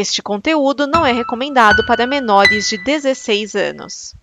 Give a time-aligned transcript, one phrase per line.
[0.00, 4.14] Este conteúdo não é recomendado para menores de 16 anos.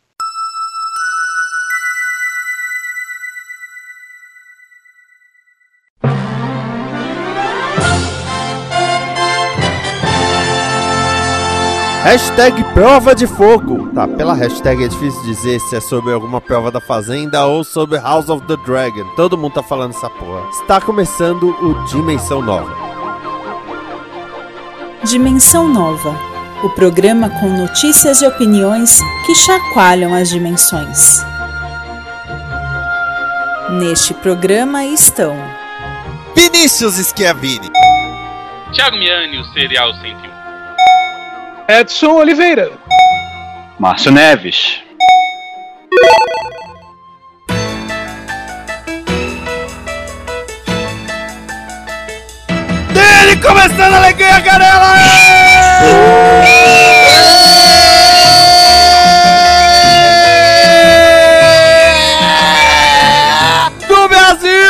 [12.06, 13.90] Hashtag prova de fogo.
[13.94, 17.98] Tá, pela hashtag é difícil dizer se é sobre alguma prova da Fazenda ou sobre
[17.98, 19.14] House of the Dragon.
[19.18, 20.48] Todo mundo tá falando essa porra.
[20.52, 22.95] Está começando o Dimensão Nova.
[25.06, 26.20] Dimensão Nova.
[26.64, 31.24] O programa com notícias e opiniões que chacoalham as dimensões.
[33.70, 35.36] Neste programa estão
[36.36, 37.70] Vinícius Schiavini.
[38.74, 40.16] Thiago Miani, o Serial 101.
[41.68, 42.72] Edson Oliveira.
[43.78, 44.82] Márcio Neves.
[53.46, 54.96] Começando a alegria, Canela!
[63.88, 64.66] Do Brasil!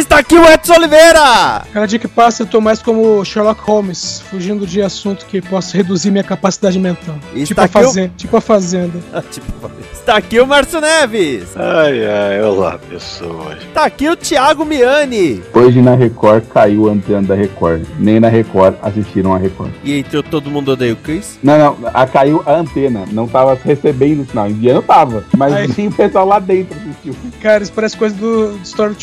[0.00, 1.62] Está aqui o Edson Oliveira!
[1.74, 5.76] Cada dia que passa eu tô mais como Sherlock Holmes, fugindo de assunto que possa
[5.76, 7.16] reduzir minha capacidade mental.
[7.34, 8.98] E tipo, está a aqui o- fazenda, tipo a Fazenda.
[9.30, 11.54] Tipo, Está aqui o Márcio Neves!
[11.54, 13.62] Ai, ai, olá, pessoas.
[13.62, 15.42] Está aqui o Thiago Miani!
[15.52, 17.84] Hoje na Record caiu a antena da Record.
[17.98, 19.70] Nem na Record assistiram a Record.
[19.84, 21.38] E entrou Todo Mundo Odeia o Chris?
[21.42, 23.04] Não, não, a, caiu a antena.
[23.12, 24.48] Não tava recebendo o sinal.
[24.48, 25.24] Enviando tava.
[25.36, 27.14] Mas nem o pessoal lá dentro assistiu.
[27.40, 28.96] Cara, isso parece coisa do, do Story.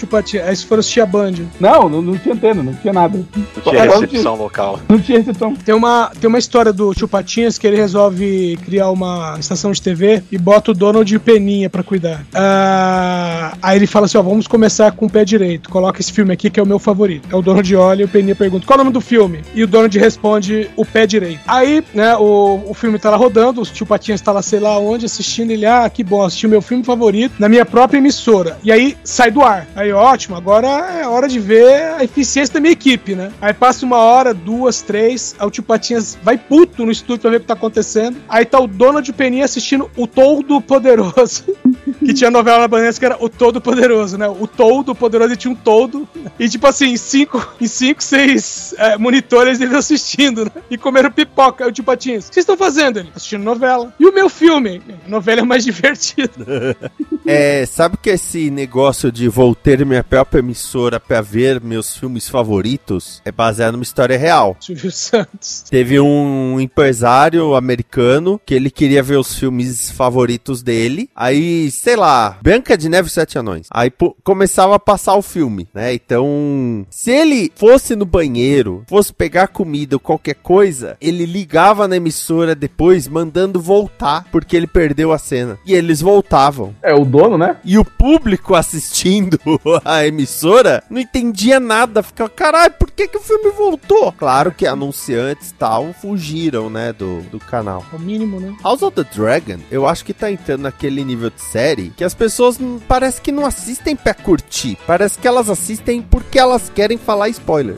[0.45, 1.33] Aí se for assistir a Band.
[1.59, 3.17] Não, não, não tinha antena, não tinha nada.
[3.35, 4.79] Não tinha recepção local.
[4.87, 5.53] Não tinha recepção.
[5.55, 9.81] Tem uma, tem uma história do Tio Patinhas que ele resolve criar uma estação de
[9.81, 12.25] TV e bota o Donald e o Peninha pra cuidar.
[12.33, 15.69] Ah, aí ele fala assim: ó, vamos começar com o pé direito.
[15.69, 17.27] Coloca esse filme aqui que é o meu favorito.
[17.31, 19.41] É o Donald olha e o Peninha pergunta: qual é o nome do filme?
[19.53, 21.41] E o Donald responde: o pé direito.
[21.47, 24.77] Aí, né, o, o filme tá lá rodando, o Tio Patinhas tá lá, sei lá
[24.79, 25.51] onde, assistindo.
[25.51, 28.57] Ele, ah, que bom, assisti o meu filme favorito na minha própria emissora.
[28.63, 29.67] E aí sai do ar.
[29.75, 33.31] Aí, ótimo, agora é hora de ver a eficiência da minha equipe, né?
[33.41, 37.31] Aí passa uma hora, duas, três, aí o tio Patinhas vai puto no estúdio pra
[37.31, 38.17] ver o que tá acontecendo.
[38.27, 41.45] Aí tá o Donald Peninha assistindo o Todo Poderoso.
[42.03, 44.27] que tinha novela na Bandeira que era o Todo Poderoso, né?
[44.27, 46.07] O Todo Poderoso e tinha um todo.
[46.39, 50.51] E tipo assim, em cinco, em cinco seis é, monitores eles assistindo, né?
[50.69, 51.63] E comeram pipoca.
[51.63, 52.99] Aí o tio Patinhas, o que vocês estão fazendo?
[52.99, 53.93] Ele, assistindo novela.
[53.99, 54.81] E o meu filme?
[55.07, 56.31] Novela é mais divertida.
[57.27, 62.29] É, sabe que esse negócio de vou ter minha própria emissora pra ver meus filmes
[62.29, 64.55] favoritos é baseado numa história real.
[64.59, 65.63] Silvio Santos.
[65.69, 71.09] Teve um empresário americano que ele queria ver os filmes favoritos dele.
[71.15, 73.67] Aí, sei lá, Branca de Neve e Sete Anões.
[73.71, 75.93] Aí pô, começava a passar o filme, né?
[75.93, 81.97] Então, se ele fosse no banheiro, fosse pegar comida ou qualquer coisa, ele ligava na
[81.97, 85.57] emissora depois mandando voltar, porque ele perdeu a cena.
[85.65, 86.75] E eles voltavam.
[86.81, 87.57] É o dono, né?
[87.65, 89.39] E o público assistindo
[89.83, 92.03] a emissora não entendia nada.
[92.03, 94.11] Ficava, caralho, por que, que o filme voltou?
[94.11, 97.83] Claro que anunciantes e tal fugiram, né, do, do canal.
[97.91, 98.55] É o mínimo, né?
[98.63, 102.13] House of the Dragon, eu acho que tá entrando naquele nível de série que as
[102.13, 104.77] pessoas parece que não assistem pra curtir.
[104.85, 107.77] Parece que elas assistem porque elas querem falar spoiler.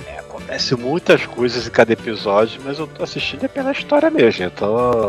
[0.50, 4.46] Acontece muitas coisas em cada episódio, mas eu tô assistindo é pela história mesmo.
[4.46, 4.66] Eu tô.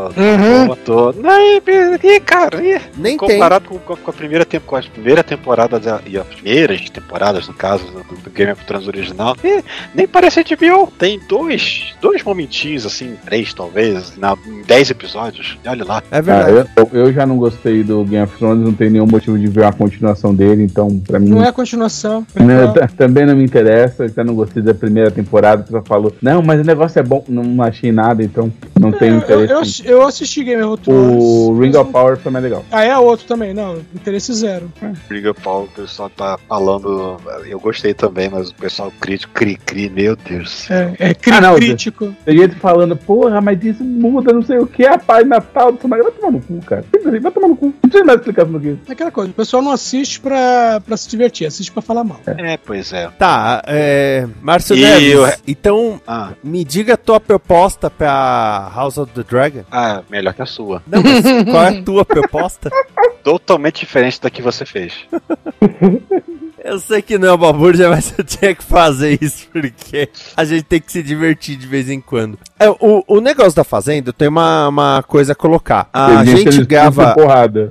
[0.09, 0.67] Uhum.
[0.67, 1.19] tô, tô...
[1.19, 1.59] Não, e,
[2.03, 3.17] e, cara, e, Nem tem.
[3.17, 7.55] comparado com, com a primeira com a primeira temporada da- e as primeiras temporadas, no
[7.55, 9.63] caso, do, do Game of Thrones original, e
[9.95, 10.91] nem parece HBO.
[10.99, 15.57] Tem dois, dois momentinhos, assim, três talvez, na, em dez episódios.
[15.65, 16.03] E olha lá.
[16.11, 16.69] É Ah, verdade.
[16.77, 19.61] eu, eu já não gostei do Game of Thrones, não tenho nenhum motivo de ver
[19.61, 21.29] uma continuação dele, então pra mim.
[21.29, 22.27] Não é a continuação.
[22.35, 26.13] Não, t- também não me interessa, eu já não gostei da primeira temporada, você falou,
[26.21, 29.83] não, mas o negócio é bom, não achei nada, então não tenho eu, interesse.
[29.85, 31.23] eu, eu assisti Game of Thrones.
[31.23, 32.65] o Ring of Power foi mais legal.
[32.71, 33.77] Ah, é outro também, não.
[33.95, 34.71] Interesse zero.
[35.07, 37.17] Briga Paulo, o pessoal tá falando.
[37.45, 40.69] Eu gostei também, mas o pessoal crítico, cri-cri, meu Deus.
[40.69, 42.13] É, é cri- Ah, não, crítico.
[42.25, 45.87] Tem gente falando, porra, mas isso muda, não sei o que, a paz natal, do
[45.87, 46.83] vai tomar no cu, cara.
[47.21, 47.65] Vai tomar no cu.
[47.67, 48.79] Não precisa mais explicação do que isso.
[48.87, 52.19] É aquela coisa, o pessoal não assiste pra, pra se divertir, assiste pra falar mal.
[52.25, 53.09] É, pois é.
[53.17, 54.27] Tá, é.
[54.41, 59.63] Márcio E Neves, então Ah, me diga a tua proposta pra House of the Dragon.
[59.71, 60.81] ah, melhor que a sua.
[60.87, 62.69] Não, mas qual é a tua proposta?
[63.23, 64.93] Totalmente diferente da que você fez.
[66.63, 70.07] Eu sei que não é uma burja, mas eu tinha que fazer isso porque
[70.37, 72.37] a gente tem que se divertir de vez em quando.
[72.61, 75.89] É, o, o negócio da Fazenda tem uma, uma coisa a colocar.
[75.91, 77.15] A Tem gente grava.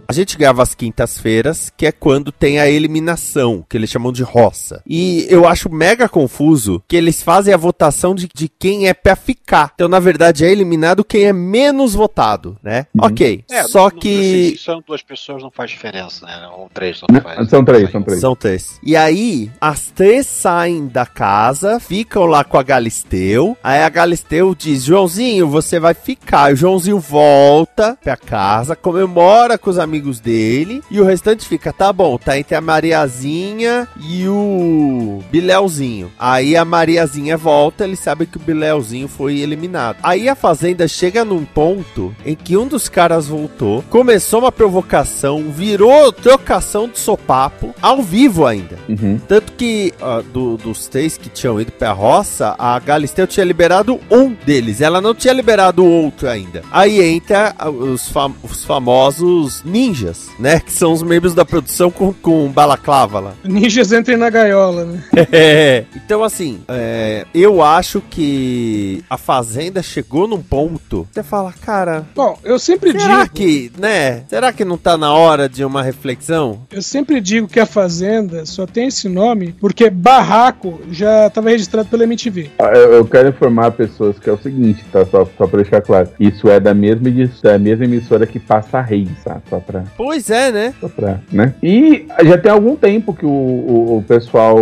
[0.09, 4.25] A gente grava às quintas-feiras, que é quando tem a eliminação, que eles chamam de
[4.25, 4.83] roça.
[4.85, 9.15] E eu acho mega confuso que eles fazem a votação de, de quem é pra
[9.15, 9.71] ficar.
[9.77, 12.87] Então, na verdade, é eliminado quem é menos votado, né?
[13.01, 13.45] Ok.
[13.49, 14.57] É, Só no- que.
[14.57, 16.49] Se são duas pessoas, não faz diferença, né?
[16.57, 17.49] Ou três, não faz.
[17.49, 18.21] São três, são três.
[18.21, 18.81] São três.
[18.83, 23.57] E aí, as três saem da casa, ficam lá com a Galisteu.
[23.63, 26.53] Aí a Galisteu diz: Joãozinho, você vai ficar.
[26.53, 30.83] O Joãozinho volta pra casa, comemora com os amigos dele.
[30.91, 36.11] E o restante fica: tá bom, tá entre a Mariazinha e o Bilelzinho.
[36.19, 39.97] Aí a Mariazinha volta, ele sabe que o Bilelzinho foi eliminado.
[40.03, 45.45] Aí a Fazenda chega num ponto em que um dos caras voltou, começou uma provocação,
[45.51, 48.79] virou trocação de sopapo, ao vivo ainda.
[48.89, 49.19] Uhum.
[49.27, 53.99] Tanto que ah, do- dos três que tinham ido pra roça, a Galisteu tinha liberado
[54.11, 54.70] um deles.
[54.79, 56.61] Ela não tinha liberado o outro ainda.
[56.71, 60.61] Aí entra os, fam- os famosos ninjas, né?
[60.61, 63.33] Que são os membros da produção com, com balaclava lá.
[63.43, 65.03] Ninjas entrem na gaiola, né?
[65.33, 65.85] É.
[65.97, 71.07] Então, assim, é, eu acho que a Fazenda chegou num ponto.
[71.11, 72.05] Você fala, cara.
[72.15, 73.35] Bom, eu sempre Será digo.
[73.35, 74.25] que, né?
[74.29, 76.61] Será que não tá na hora de uma reflexão?
[76.71, 81.89] Eu sempre digo que a Fazenda só tem esse nome porque Barraco já estava registrado
[81.89, 82.51] pela MTV.
[82.59, 84.60] Ah, Eu, eu quero informar pessoas que é o seguinte,
[84.93, 85.05] tá?
[85.07, 86.09] Só, só pra deixar claro.
[86.19, 87.09] Isso é da mesma,
[87.43, 89.41] da mesma emissora que passa a Reis, tá?
[89.49, 90.75] Só pra, Pois é, né?
[90.81, 91.55] só pra, né?
[91.63, 94.57] E já tem algum tempo que o, o, o pessoal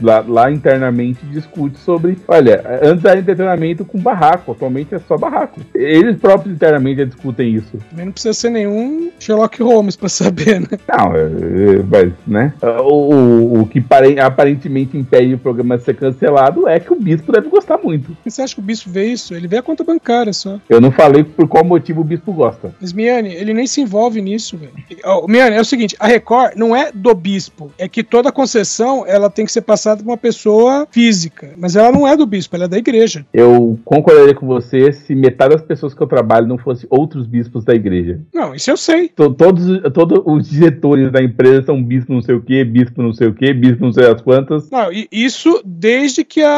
[0.00, 5.60] lá, lá internamente discute sobre, olha, antes era entretenimento com barraco, atualmente é só barraco.
[5.74, 7.78] Eles próprios internamente já discutem isso.
[7.90, 10.68] Também não precisa ser nenhum Sherlock Holmes pra saber, né?
[10.88, 12.52] Não, é, é, mas, né?
[12.62, 16.96] O, o, o que pare- aparentemente impede o programa de ser cancelado é que o
[16.96, 18.16] bispo deve gostar muito.
[18.24, 19.25] Você acha que o bispo vê isso?
[19.34, 20.58] Ele vê a conta bancária só.
[20.68, 22.74] Eu não falei por qual motivo o bispo gosta.
[22.80, 24.72] Mas, Miane, ele nem se envolve nisso, velho.
[25.04, 27.70] Ó, Miane, é o seguinte, a Record não é do bispo.
[27.78, 31.50] É que toda concessão, ela tem que ser passada por uma pessoa física.
[31.56, 33.24] Mas ela não é do bispo, ela é da igreja.
[33.32, 37.64] Eu concordaria com você se metade das pessoas que eu trabalho não fossem outros bispos
[37.64, 38.20] da igreja.
[38.32, 39.08] Não, isso eu sei.
[39.08, 43.12] To- Todos, todos os diretores da empresa são bispo não sei o que, bispo não
[43.12, 44.70] sei o que, bispo não sei as quantas.
[44.70, 46.48] Não, isso desde que a,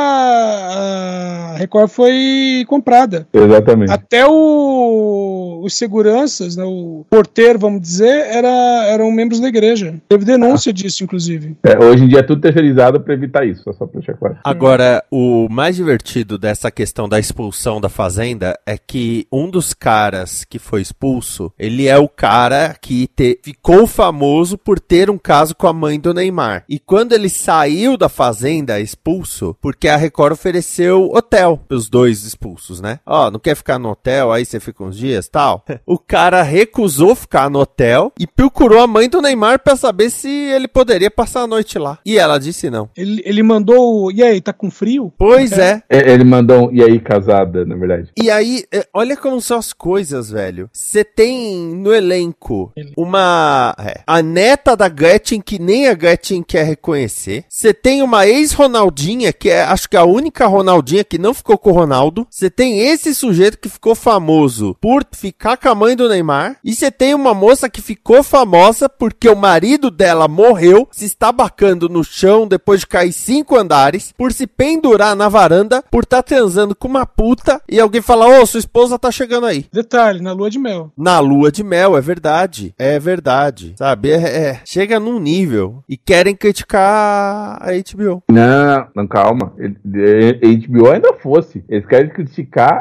[1.53, 3.27] a Record foi comprada.
[3.33, 3.91] Exatamente.
[3.93, 8.49] Até o, os seguranças, né, o porteiro, vamos dizer, era,
[8.87, 9.95] eram membros da igreja.
[10.09, 11.57] Teve denúncia disso, inclusive.
[11.63, 14.37] É, hoje em dia é tudo terceirizado pra evitar isso, só pra deixar claro.
[14.45, 20.45] Agora, o mais divertido dessa questão da expulsão da fazenda é que um dos caras
[20.45, 25.55] que foi expulso, ele é o cara que te- ficou famoso por ter um caso
[25.55, 26.65] com a mãe do Neymar.
[26.69, 32.48] E quando ele saiu da fazenda expulso, porque a Record ofereceu hotel pros dois expulsos,
[32.81, 33.01] né?
[33.07, 35.65] Ó, não quer ficar no hotel, aí você fica uns dias, tal.
[35.87, 40.29] O cara recusou ficar no hotel e procurou a mãe do Neymar pra saber se
[40.29, 41.99] ele poderia passar a noite lá.
[42.05, 42.89] E ela disse não.
[42.97, 44.05] Ele, ele mandou.
[44.07, 45.13] o- E aí, tá com frio?
[45.17, 45.83] Pois é.
[45.89, 48.11] É, Ele mandou um, e aí casada, na verdade.
[48.17, 50.69] E aí, é, olha como são as coisas, velho.
[50.73, 53.75] Você tem no elenco uma.
[53.79, 57.45] é, a neta da Gretchen que nem a Gretchen quer reconhecer.
[57.49, 61.71] Você tem uma ex-Ronaldinha, que é acho que a única Ronaldinha que não ficou com
[61.71, 62.27] o Ronaldo.
[62.39, 66.55] Você tem esse sujeito que ficou famoso por ficar com a mãe do Neymar.
[66.63, 71.89] E você tem uma moça que ficou famosa porque o marido dela morreu, se estabacando
[71.89, 76.77] no chão depois de cair cinco andares, por se pendurar na varanda, por estar transando
[76.77, 79.67] com uma puta e alguém falar: Ô, sua esposa tá chegando aí.
[79.73, 80.93] Detalhe, na lua de mel.
[80.97, 82.73] Na lua de mel, é verdade.
[82.79, 83.75] É verdade.
[83.77, 84.13] Sabe?
[84.13, 85.83] É, é- chega num nível.
[85.89, 88.23] E querem criticar a HBO.
[88.31, 89.53] Não, não, calma.
[89.59, 91.65] Ele- HBO ainda fosse.
[91.69, 92.28] Eles querem criticar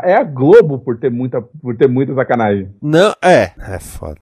[0.04, 2.70] é a Globo por ter muita, por ter muita sacanagem.
[2.82, 3.52] Não, é.
[3.58, 4.18] É foda.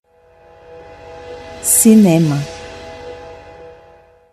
[1.62, 2.38] Cinema.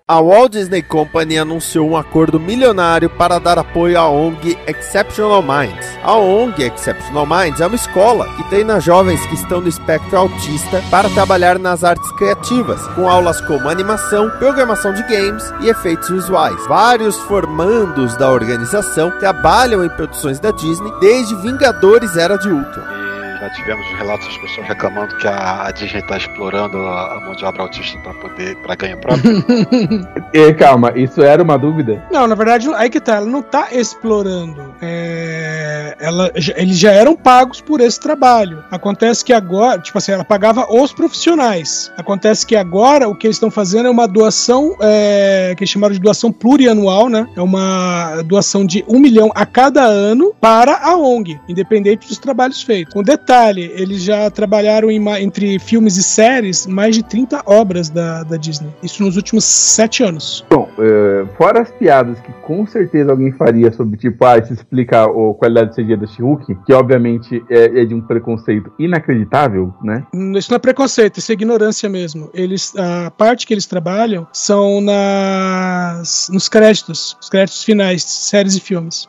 [0.09, 5.87] A Walt Disney Company anunciou um acordo milionário para dar apoio à ONG Exceptional Minds.
[6.03, 10.83] A ONG Exceptional Minds é uma escola que treina jovens que estão no espectro autista
[10.91, 16.67] para trabalhar nas artes criativas, com aulas como animação, programação de games e efeitos visuais.
[16.67, 23.12] Vários formandos da organização trabalham em produções da Disney desde Vingadores Era de Ultron.
[23.43, 27.21] Já tivemos os relatos das pessoas reclamando que a, a Disney está explorando a, a
[27.23, 29.43] mão de obra autista para poder para ganho próprio.
[30.33, 32.03] E, calma, isso era uma dúvida?
[32.11, 34.75] Não, na verdade, aí que tá, ela não tá explorando.
[34.81, 38.63] É, ela, eles já eram pagos por esse trabalho.
[38.71, 41.93] Acontece que agora, tipo assim, ela pagava os profissionais.
[41.97, 45.95] Acontece que agora o que eles estão fazendo é uma doação, é, que eles chamaram
[45.95, 47.27] de doação plurianual, né?
[47.37, 52.63] É uma doação de um milhão a cada ano para a ONG, independente dos trabalhos
[52.63, 52.93] feitos.
[52.93, 58.23] Com detalhe, eles já trabalharam em entre filmes e séries mais de 30 obras da,
[58.23, 58.71] da Disney.
[58.83, 60.45] Isso nos últimos sete anos.
[60.51, 65.05] Bom, é, fora as piadas que com certeza alguém faria sobre, tipo, ah, isso explica
[65.05, 70.05] a qualidade de CG da She-Hulk, que obviamente é, é de um preconceito inacreditável, né?
[70.37, 72.31] Isso não é preconceito, isso é ignorância mesmo.
[72.35, 78.61] Eles, a parte que eles trabalham são nas, nos créditos, os créditos finais, séries e
[78.61, 79.09] filmes.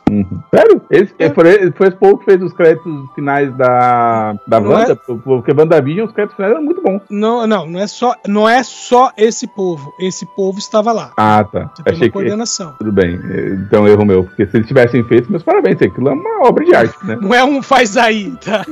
[0.54, 0.80] Sério?
[0.90, 1.30] Esse, É.
[1.30, 5.14] foi, foi esse povo que fez os créditos finais da, da Não Wanda, é?
[5.24, 7.02] porque WandaVision, os créditos finais eram muito bons.
[7.10, 9.92] Não, não, não é só, não é só esse povo.
[10.00, 11.12] Esse povo estava lá.
[11.16, 11.70] Ah, tá.
[11.74, 12.12] Você tem Achei uma que.
[12.12, 12.74] coordenação.
[12.78, 16.12] Tudo bem, é, então erro meu, porque se eles tivessem feito, meus parabéns, aquilo é
[16.12, 17.16] uma obra de arte, né?
[17.20, 18.64] Não é um faz aí, tá?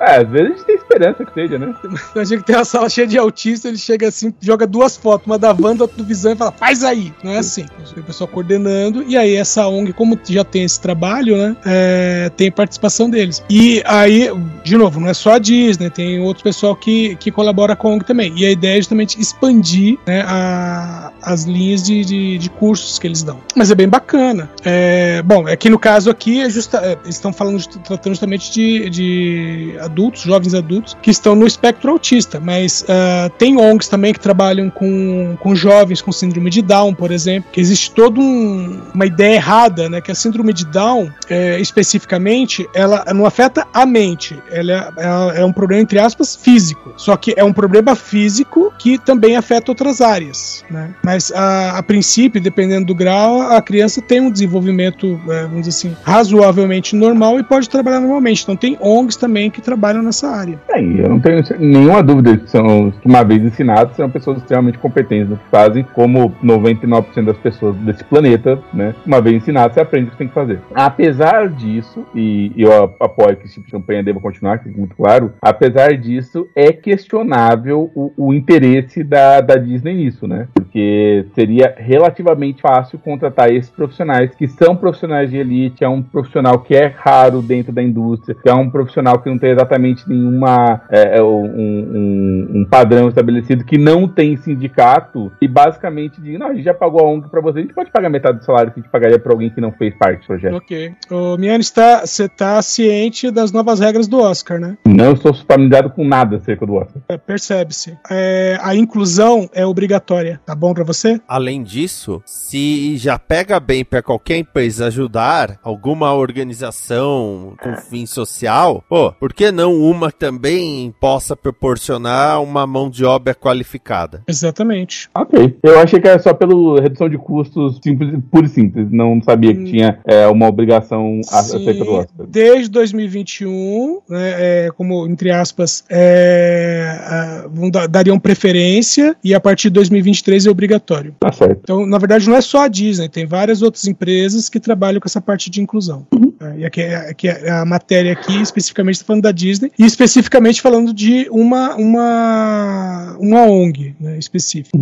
[0.00, 1.74] É, às vezes a gente tem esperança que seja, né?
[2.14, 5.38] Imagina que tem uma sala cheia de autistas, ele chega assim, joga duas fotos, uma
[5.38, 7.12] da Wanda, outra do Visão e fala, faz aí.
[7.22, 7.66] Não é assim.
[7.96, 12.50] O pessoal coordenando, e aí essa ONG, como já tem esse trabalho, né, é, tem
[12.50, 13.42] participação deles.
[13.50, 14.30] E aí,
[14.62, 17.90] de novo, não é só a Disney, tem outro pessoal que, que colabora com a
[17.92, 18.32] ONG também.
[18.36, 23.06] E a ideia é justamente expandir né, a- as linhas de, de, de cursos que
[23.06, 23.38] eles dão.
[23.56, 24.50] Mas é bem bacana.
[24.64, 29.74] É, bom, aqui no caso aqui, é justa, é, estão falando, tratando justamente de, de
[29.80, 34.70] adultos, jovens adultos, que estão no espectro autista, mas ah, tem ONGs também que trabalham
[34.70, 39.34] com, com jovens com síndrome de Down, por exemplo, que existe toda um- uma ideia
[39.34, 44.72] errada, né, que a síndrome de Down, é, especificamente, ela não afeta a mente, ela
[44.72, 48.98] é, ela é um problema, entre aspas, físico, só que é um problema físico que
[48.98, 54.20] também afeta outras áreas, né, mas a, a princípio, dependendo do grau, a criança tem
[54.20, 59.16] um desenvolvimento, é, vamos dizer assim, razoavelmente normal e pode trabalhar normalmente, então tem ONGs
[59.16, 60.58] também que trabalham nessa área.
[60.70, 65.30] É, eu não tenho nenhuma dúvida que são, uma vez ensinados, são pessoas extremamente competentes
[65.30, 68.94] no que fazem, como 99% das pessoas desse planeta, né?
[69.06, 70.60] Uma vez ensinado, você aprende o que tem que fazer.
[70.74, 75.32] Apesar disso, e eu apoio que esse tipo de campanha deva continuar, que muito claro,
[75.40, 80.48] apesar disso, é questionável o, o interesse da, da Disney nisso, né?
[80.54, 86.58] Porque seria relativamente fácil contratar esses profissionais, que são profissionais de elite, é um profissional
[86.60, 90.82] que é raro dentro da indústria, que é um profissional que não tem exatamente nenhuma
[90.90, 96.48] é, é, um, um- um padrão estabelecido, que não tem sindicato, e basicamente diz, não,
[96.48, 98.72] a gente já pagou a ONG pra você, a gente pode pagar metade do salário
[98.72, 100.54] que a gente pagaria pra alguém que não fez parte do projeto.
[100.56, 100.92] Ok.
[101.10, 104.76] Ô, Miane, está- você está ciente das novas regras do Oscar, né?
[104.86, 107.02] Não estou familiarizado com nada acerca do Oscar.
[107.08, 107.96] É, Percebe-se.
[108.10, 110.40] É, a inclusão é obrigatória.
[110.46, 111.20] Tá bom pra você?
[111.26, 118.82] Além disso, se já pega bem para qualquer empresa ajudar alguma organização com fim social,
[118.88, 124.22] pô, por que não uma também possa proporcionar uma mão de obra qualificada?
[124.28, 125.08] Exatamente.
[125.14, 125.58] Ok.
[125.62, 128.86] Eu achei que era só pela redução de custos simples, pura e simples.
[128.90, 129.64] Não sabia que Hum.
[129.64, 132.26] tinha é, uma obrigação a- Sim, do Oscar.
[132.28, 139.40] desde 2021, né, é, como entre aspas, é, a- vão dar- dariam preferência e a
[139.40, 141.14] partir de 2023 é obrigatório.
[141.18, 141.60] Tá certo.
[141.64, 145.08] Então, na verdade, não é só a Disney, tem várias outras empresas que trabalham com
[145.08, 146.06] essa parte de inclusão.
[146.40, 149.84] É, e aqui, é- aqui é a matéria aqui especificamente está falando da Disney e
[149.84, 154.78] especificamente falando de uma uma uma ONG né, específica.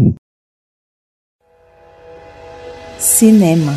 [2.99, 3.75] Cinema.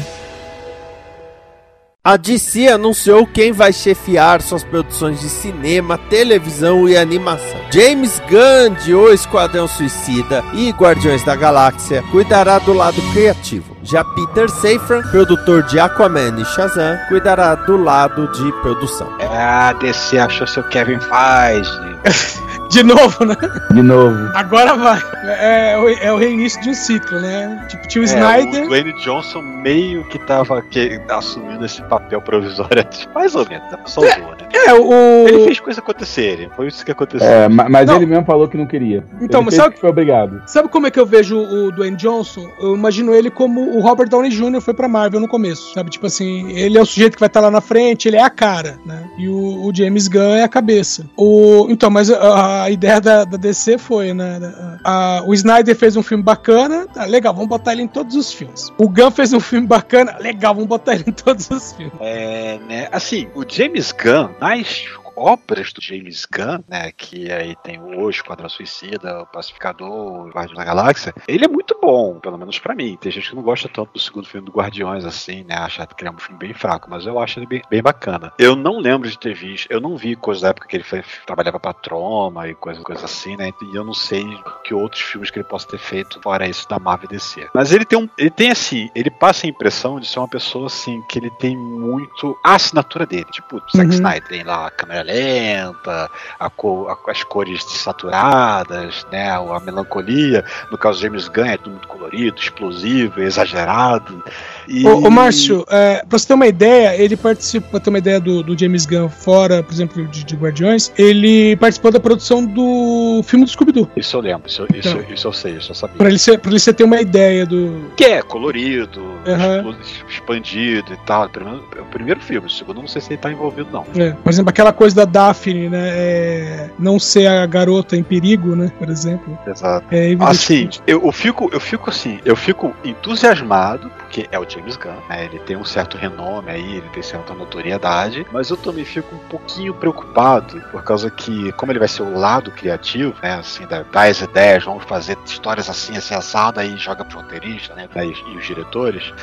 [2.05, 7.59] A DC anunciou quem vai chefiar suas produções de cinema, televisão e animação.
[7.71, 13.75] James Gunn, de O Esquadrão Suicida e Guardiões da Galáxia, cuidará do lado criativo.
[13.81, 19.11] Já Peter Safran, produtor de Aquaman e Shazam, cuidará do lado de produção.
[19.21, 22.35] Ah, DC achou seu Kevin Feige.
[22.69, 23.35] De novo, né?
[23.71, 24.17] De novo.
[24.33, 24.99] Agora vai.
[25.39, 27.65] É, o- é o reinício de um ciclo, né?
[27.69, 28.63] Tipo, tinha o É, Snyder.
[28.63, 32.85] o Dwayne Johnson meio que tava que, assumindo esse papel provisório.
[33.13, 34.35] Mais ou menos, só usou, né?
[34.67, 35.27] É, o.
[35.27, 37.27] Ele fez coisa acontecerem, foi isso que aconteceu.
[37.27, 37.97] É, ma- mas Não.
[37.97, 39.03] ele mesmo falou que não queria.
[39.21, 40.41] Então, ele mas sabe- que foi obrigado.
[40.47, 42.47] Sabe como é que eu vejo o Dwayne Johnson?
[42.59, 44.59] Eu imagino ele como o Robert Downey Jr.
[44.61, 45.73] foi pra Marvel no começo.
[45.73, 45.89] Sabe?
[45.91, 48.29] Tipo assim, ele é o sujeito que vai estar lá na frente, ele é a
[48.29, 49.03] cara, né?
[49.19, 51.05] E o, o James Gunn é a cabeça.
[51.17, 54.39] O, então, mas a, a ideia da, da DC foi, né?
[54.83, 58.31] A- o Snyder fez um filme bacana, tá, legal, vamos botar ele em todos os
[58.31, 58.71] filmes.
[58.77, 61.93] O Gunn fez um filme bacana, legal, vamos botar ele em todos os filmes.
[61.99, 62.87] É, né?
[62.91, 64.85] Assim, o James Gunn, nas
[65.15, 70.57] obras do James Gunn, né, que aí tem o Esquadrão Suicida, o Pacificador, o Guardião
[70.57, 72.97] da Galáxia, ele é muito bom, pelo menos pra mim.
[72.99, 76.03] Tem gente que não gosta tanto do segundo filme do Guardiões, assim, né, acha que
[76.03, 78.33] ele é um filme bem fraco, mas eu acho ele bem, bem bacana.
[78.37, 81.03] Eu não lembro de ter visto, eu não vi coisa da época que ele foi,
[81.25, 84.25] trabalhava pra Troma e coisa, coisa assim, né, e eu não sei
[84.63, 87.47] que outros filmes que ele possa ter feito fora isso da Marvel DC.
[87.53, 90.67] Mas ele tem um, ele tem assim, ele passa a impressão de ser uma pessoa
[90.67, 93.93] assim, que ele tem muito a assinatura dele, tipo, o Zack Uhum.
[93.93, 96.09] Snyder tem lá a câmera lenta,
[96.39, 100.43] a cor- a- as cores saturadas, né, a melancolia.
[100.71, 104.23] No caso do James Gunn é tudo muito colorido, explosivo, exagerado.
[104.67, 104.85] E...
[104.85, 108.19] Ô, ô Márcio, é, pra você ter uma ideia, ele participa, pra ter uma ideia
[108.19, 113.21] do, do James Gunn fora, por exemplo, de, de Guardiões, ele participou da produção do
[113.25, 113.89] filme do Scooby-Doo.
[113.95, 115.13] Isso eu lembro, isso, isso, Então.
[115.13, 115.97] isso eu sei, isso eu sabia.
[115.97, 117.91] Pra ele, ser, pra ele você ter uma ideia do.
[117.95, 119.75] Que é colorido, explo-
[120.09, 121.29] expandido e tal.
[121.29, 123.85] Primeiro, é o primeiro filme, o segundo eu não sei se ele tá envolvido, não.
[123.95, 125.89] é, por exemplo, aquela coisa da Daphne, né?
[125.89, 128.71] é, não ser a garota em perigo, né?
[128.77, 129.37] Por exemplo.
[129.47, 129.85] Exato.
[129.91, 130.15] É.
[130.19, 134.95] Assim, eu, eu fico, eu fico assim, eu fico entusiasmado, porque é o James Gunn,
[135.09, 135.25] né?
[135.25, 139.19] Ele tem um certo renome aí, ele tem certa notoriedade, mas eu também fico um
[139.29, 143.35] pouquinho preocupado, por causa que, como ele vai ser o lado criativo, né?
[143.35, 147.87] Assim, da- das ideias, vamos fazer histórias assim, assim, assada, aí joga pro roteirista, né?
[147.95, 149.13] E, e os diretores.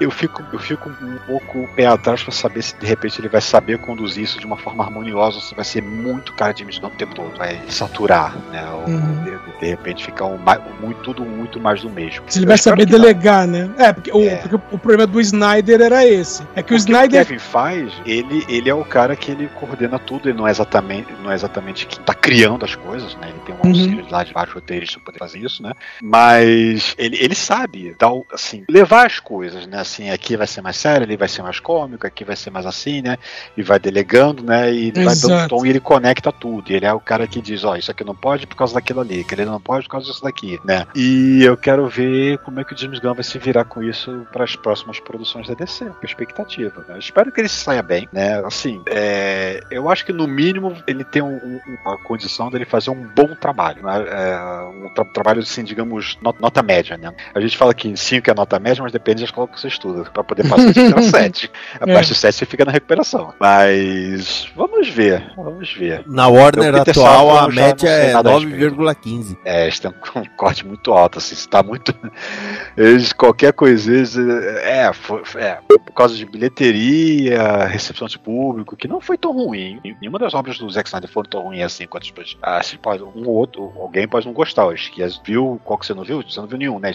[0.00, 3.40] Eu fico, eu fico um pouco pé atrás pra saber se de repente ele vai
[3.42, 6.78] saber conduzir isso de uma forma harmoniosa ou se vai ser muito cara de James
[6.78, 8.66] Gunn o tempo todo, vai saturar, né?
[8.72, 9.24] Ou Uhum.
[9.24, 12.24] de, de repente ficar um, um muito, tudo muito mais do mesmo.
[12.28, 12.98] Se ele Eu vai saber que não.
[12.98, 13.70] delegar, né?
[13.76, 14.36] É, porque, O, É.
[14.36, 16.42] porque o problema do Snyder era esse.
[16.54, 17.26] É que o O que o Snyder.
[17.26, 21.12] Kevin faz, ele, ele é o cara que ele coordena tudo, ele não é exatamente,
[21.22, 23.28] não é exatamente quem tá criando as coisas, né?
[23.30, 23.68] Ele tem um Uhum.
[23.68, 25.72] auxílio lá de vários roteiristas pra poder fazer isso, né?
[26.02, 29.78] Mas ele, ele sabe dar, assim, levar as coisas, né?
[29.80, 32.66] Assim, aqui vai ser mais sério, ali vai ser mais cômico, aqui vai ser mais
[32.66, 33.16] assim, né?
[33.56, 34.72] E vai delegando, né?
[34.72, 36.70] E ele vai dando tom e ele conecta tudo.
[36.70, 39.00] E ele é o cara que diz, ó, isso aqui não pode por causa daquilo
[39.00, 40.86] ali, aquele não pode por causa disso daqui, né?
[40.94, 44.26] E eu quero ver como é que o James Gunn vai se virar com isso
[44.32, 44.69] para as próximas
[45.02, 46.84] produções da DC, com expectativa.
[46.88, 46.98] Né?
[46.98, 48.40] Espero que ele saia bem, né?
[48.44, 52.90] Assim, é, eu acho que no mínimo ele tem um- um- uma condição dele fazer
[52.90, 54.04] um bom trabalho, né?
[54.08, 57.12] É, um tra- trabalho assim, digamos, not- nota média, né?
[57.34, 60.04] A gente fala que 5 é nota média, mas depende da escola que você estuda.
[60.10, 61.50] Para poder passar, tem que ter 7.
[61.80, 61.90] É.
[61.90, 63.32] Abaixo de 7 você fica na recuperação.
[63.40, 66.04] Mas vamos ver, vamos ver.
[66.06, 68.76] Na Warner atual, a média é nada a respeito.
[68.76, 69.38] 9,15.
[69.44, 69.94] É, eles têm um
[70.36, 71.94] corte muito alto, assim, se tá muito.
[72.76, 74.16] Eles, qualquer coisa, eles,
[74.60, 79.80] é, foi, é, por causa de bilheteria, recepção de público, que não foi tão ruim.
[80.00, 83.02] Nenhuma das obras do Zack Snyder foram tão ruins assim quanto as ah, se pode,
[83.02, 84.66] um ou outro, alguém pode não gostar.
[84.66, 86.22] O Esquias viu, qual que você não viu?
[86.22, 86.92] Você não viu nenhum, né,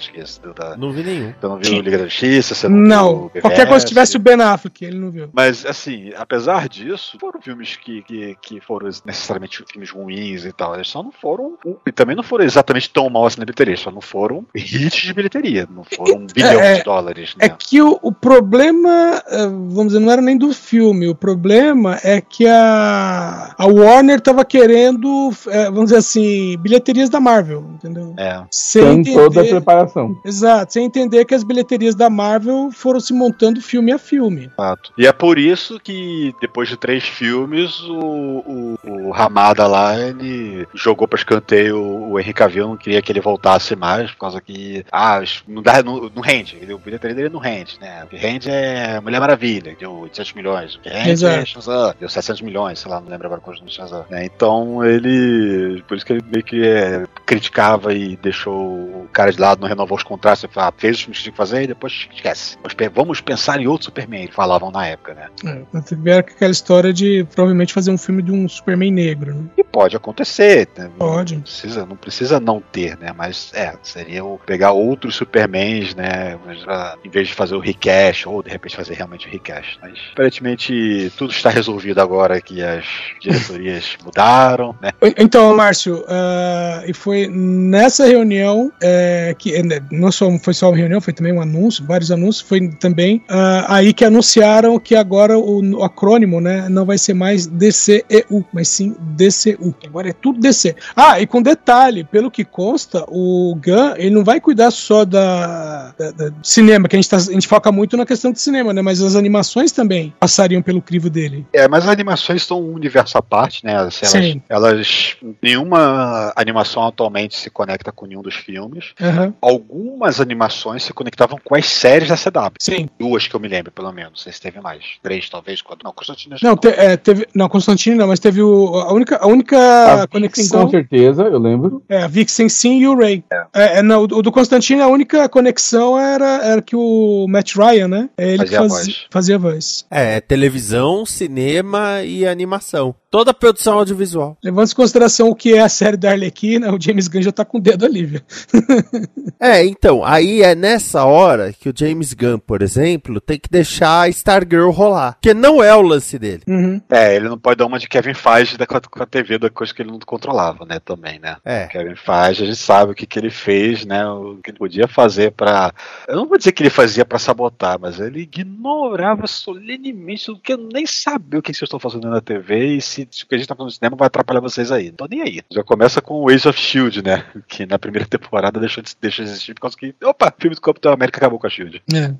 [0.56, 1.34] Da, Não vi nenhum.
[1.39, 4.19] você não viu Liga da Justiça, você não, Não, viu qualquer coisa que tivesse o
[4.19, 5.30] Ben Affleck, ele não viu.
[5.34, 10.75] Mas, assim, apesar disso, foram filmes que, que, que foram necessariamente filmes ruins e tal.
[10.75, 11.58] Eles só não foram.
[11.86, 13.78] E também não foram exatamente tão mal assim na bilheteria.
[13.78, 15.67] Só não foram hits de bilheteria.
[15.69, 17.36] Não foram um bilhão é- de dólares.
[17.39, 17.55] É Né?
[17.58, 21.08] Que o, o problema, eh, vamos dizer, não era nem do filme.
[21.08, 27.20] O problema é que a, a Warner tava querendo, eh, vamos dizer assim, bilheterias da
[27.20, 28.13] Marvel, entendeu?
[28.18, 28.44] É.
[28.52, 30.18] Sem Tem toda a entender, preparação.
[30.26, 34.50] exato, sem entender que as bilheterias da Marvel foram se montando filme a filme.
[34.56, 34.91] Fato.
[34.98, 40.68] E é por isso que, depois de três filmes, o, o, o Ramada lá, ele
[40.74, 44.86] jogou pra escanteio o Henry Cavill, não queria que ele voltasse mais, por causa que,
[44.91, 47.44] ah, não, dá, não, não rende, o bilheteria dele não rende,
[47.79, 48.03] né?
[48.03, 51.39] O que rende é Mulher Maravilha, deu 800 milhões, o que rende Exato.
[51.41, 54.05] é Shazam, deu 700 milhões, sei lá, não lembro agora quanto do Shazam.
[54.10, 54.25] né?
[54.25, 59.39] Então ele, por isso que ele meio que é, criticava e deixou o cara de
[59.39, 61.63] lado, não renovou os contratos, ele falava, "Ah, fez os filmes que tinha que fazer
[61.63, 62.55] e depois esquece.
[62.58, 65.27] Vamos pe- Vamos pensar em outro Superman, falavam na época, né?
[65.73, 69.43] É, tiveram aquela história de provavelmente fazer um filme de um Superman negro, né?
[69.58, 70.89] E pode acontecer, né?
[70.97, 71.36] Pode.
[71.36, 73.13] Não precisa, não precisa não ter, né?
[73.15, 76.38] Mas é, seria o pegar outros Supermans, né?
[76.67, 79.78] ah, Em vez de fazer o recash, ou de repente fazer realmente o recash.
[79.82, 82.86] Mas aparentemente tudo está resolvido agora que as
[83.22, 84.92] diretorias mudaram, né?
[85.18, 90.78] Então, Márcio, ah, e foi nessa reunião é, que né, não só foi só uma
[90.78, 95.38] reunião, foi também um anúncio, vários anúncios, foi também ah, aí que anunciaram que agora
[95.38, 99.74] o, o acrônimo, né, não vai ser mais DCEU, mas sim DCU.
[99.86, 100.76] Agora é tudo DC.
[100.96, 105.94] Ah, e com detalhe, pelo que consta, o Gun ele não vai cuidar só da,
[105.98, 108.73] da- da- cinema, que a gente, tá- a gente foca muito na questão do cinema,
[108.73, 111.45] né, mas as animações também passariam pelo crivo dele.
[111.54, 113.75] É, mas as animações são um universo à parte, né?
[113.78, 114.41] Assim, elas, Sim.
[114.49, 115.15] elas.
[115.41, 118.93] Nenhuma animação atualmente se conecta com nenhum dos filmes.
[119.01, 119.34] Aham.
[119.41, 122.56] Algumas animações se conectavam com as séries da CW.
[122.60, 122.88] Sim.
[122.99, 124.12] Duas que eu me lembro, pelo menos.
[124.12, 124.84] Não sei se teve mais.
[125.01, 125.62] Três, talvez.
[125.62, 125.84] Quatro.
[125.86, 127.28] Não, Constantino Não, te- é, teve.
[127.34, 130.65] Não, Constantino não, mas teve o, a única, a única A Vixen, conexão.
[130.65, 131.84] com certeza, eu lembro.
[131.89, 133.23] É, a Vixen sim e o Ray.
[133.54, 136.80] É, é, não, o do Constantino, a única conexão era, era que o
[137.28, 138.10] Matt Ryan, né?
[138.18, 139.06] É ele Fazia que a fazia, voz.
[139.10, 139.86] fazia a voz.
[139.89, 142.96] É, televisão, cinema e animação.
[143.15, 144.38] Toda a produção audiovisual.
[144.43, 147.45] Levando em consideração o que é a série da Arlequina, o James Gunn já tá
[147.45, 148.21] com o dedo ali, viu?
[149.38, 154.01] É, então, aí é nessa hora que o James Gunn, por exemplo, tem que deixar
[154.01, 155.13] a Stargirl rolar.
[155.13, 156.41] Porque não é o lance dele.
[156.47, 156.82] Uhum.
[156.89, 159.73] É, ele não pode dar uma de Kevin Feige da, com a- TV, da coisa
[159.73, 161.36] que ele não controlava, né, também, né.
[161.43, 161.67] É.
[161.67, 164.88] Kevin Feige, a gente sabe o que, que ele fez, né, o que ele podia
[164.88, 165.73] fazer pra...
[166.08, 170.54] Eu não vou dizer que ele fazia pra sabotar, mas ele ignorava solenemente o que
[170.54, 173.38] eu nem sabia o que vocês estão fazendo na TV e se, o que a
[173.38, 174.88] gente tá fazendo no cinema vai atrapalhar vocês aí.
[174.88, 175.41] Não tô nem aí.
[175.52, 179.26] Já começa com o Age of S.H.I.E.L.D., né, que na primeira temporada deixou de, deixou
[179.26, 181.82] de existir por causa que, opa, filme do Capitão América acabou com a S.H.I.E.L.D.
[181.98, 182.13] É.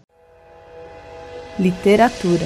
[1.62, 2.46] Literatura.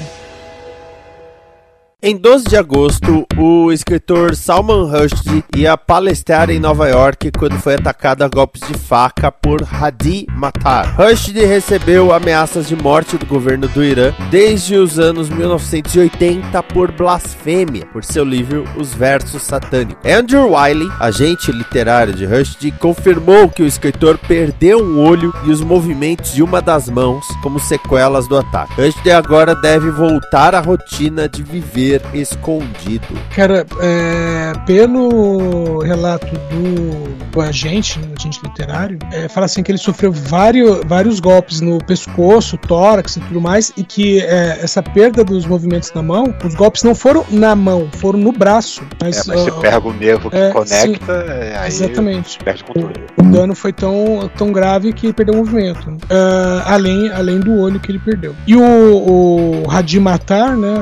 [2.02, 7.76] Em 12 de agosto, o escritor Salman Rushdie ia palestrar em Nova York quando foi
[7.76, 10.96] atacado a golpes de faca por Hadi Matar.
[10.96, 17.86] Rushdie recebeu ameaças de morte do governo do Irã desde os anos 1980 por blasfêmia,
[17.88, 20.10] por seu livro Os Versos Satânicos.
[20.10, 25.60] Andrew Wiley, agente literário de Rushdie, confirmou que o escritor perdeu um olho e os
[25.60, 28.82] movimentos de uma das mãos como sequelas do ataque.
[28.82, 33.08] Rushdie agora deve voltar à rotina de viver escondido.
[33.36, 39.78] Cara, é, pelo relato do, do agente, né, agente literário, é, fala assim que ele
[39.78, 45.24] sofreu vários, vários golpes no pescoço, tórax e tudo mais, e que é, essa perda
[45.24, 48.84] dos movimentos na mão, os golpes não foram na mão, foram no braço.
[49.02, 52.40] Mas, É, mas você ó, pega o nervo que é, conecta, é, aí exatamente.
[52.40, 53.06] perde o controle.
[53.18, 55.98] O dano foi tão, tão grave que perdeu o movimento.
[56.10, 58.36] Ah, além, além do olho que ele perdeu.
[58.48, 60.74] E o, o Hadi Matar, né?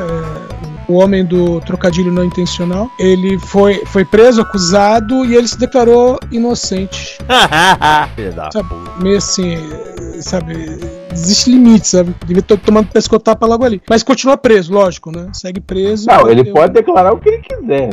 [0.87, 6.19] O homem do trocadilho não intencional, ele foi, foi preso, acusado e ele se declarou
[6.31, 7.17] inocente.
[8.51, 8.69] Sabe,
[9.01, 9.57] meio assim,
[10.21, 11.06] sabe?
[11.17, 12.13] Existe limite, sabe?
[12.25, 13.81] Devia estar tomando pescotapa logo ali.
[13.89, 15.27] Mas continua preso, lógico, né?
[15.33, 16.07] Segue preso.
[16.07, 17.89] Não, ele Eu- pode declarar o que ele quiser.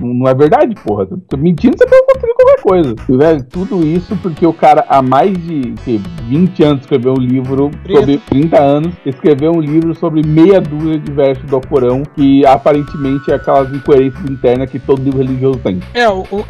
[0.00, 1.06] Não é verdade, porra.
[1.28, 2.94] Tô mentindo, você pode conseguir qualquer coisa.
[3.08, 7.20] E, velho, tudo isso porque o cara, há mais de que, 20 anos, escreveu um
[7.20, 8.00] livro 30.
[8.00, 13.30] sobre 30 anos, escreveu um livro sobre meia dúzia de versos do Alcorão, que aparentemente
[13.30, 15.80] é aquelas incoerências internas que todo livro religioso tem.
[15.92, 16.44] É, o, o-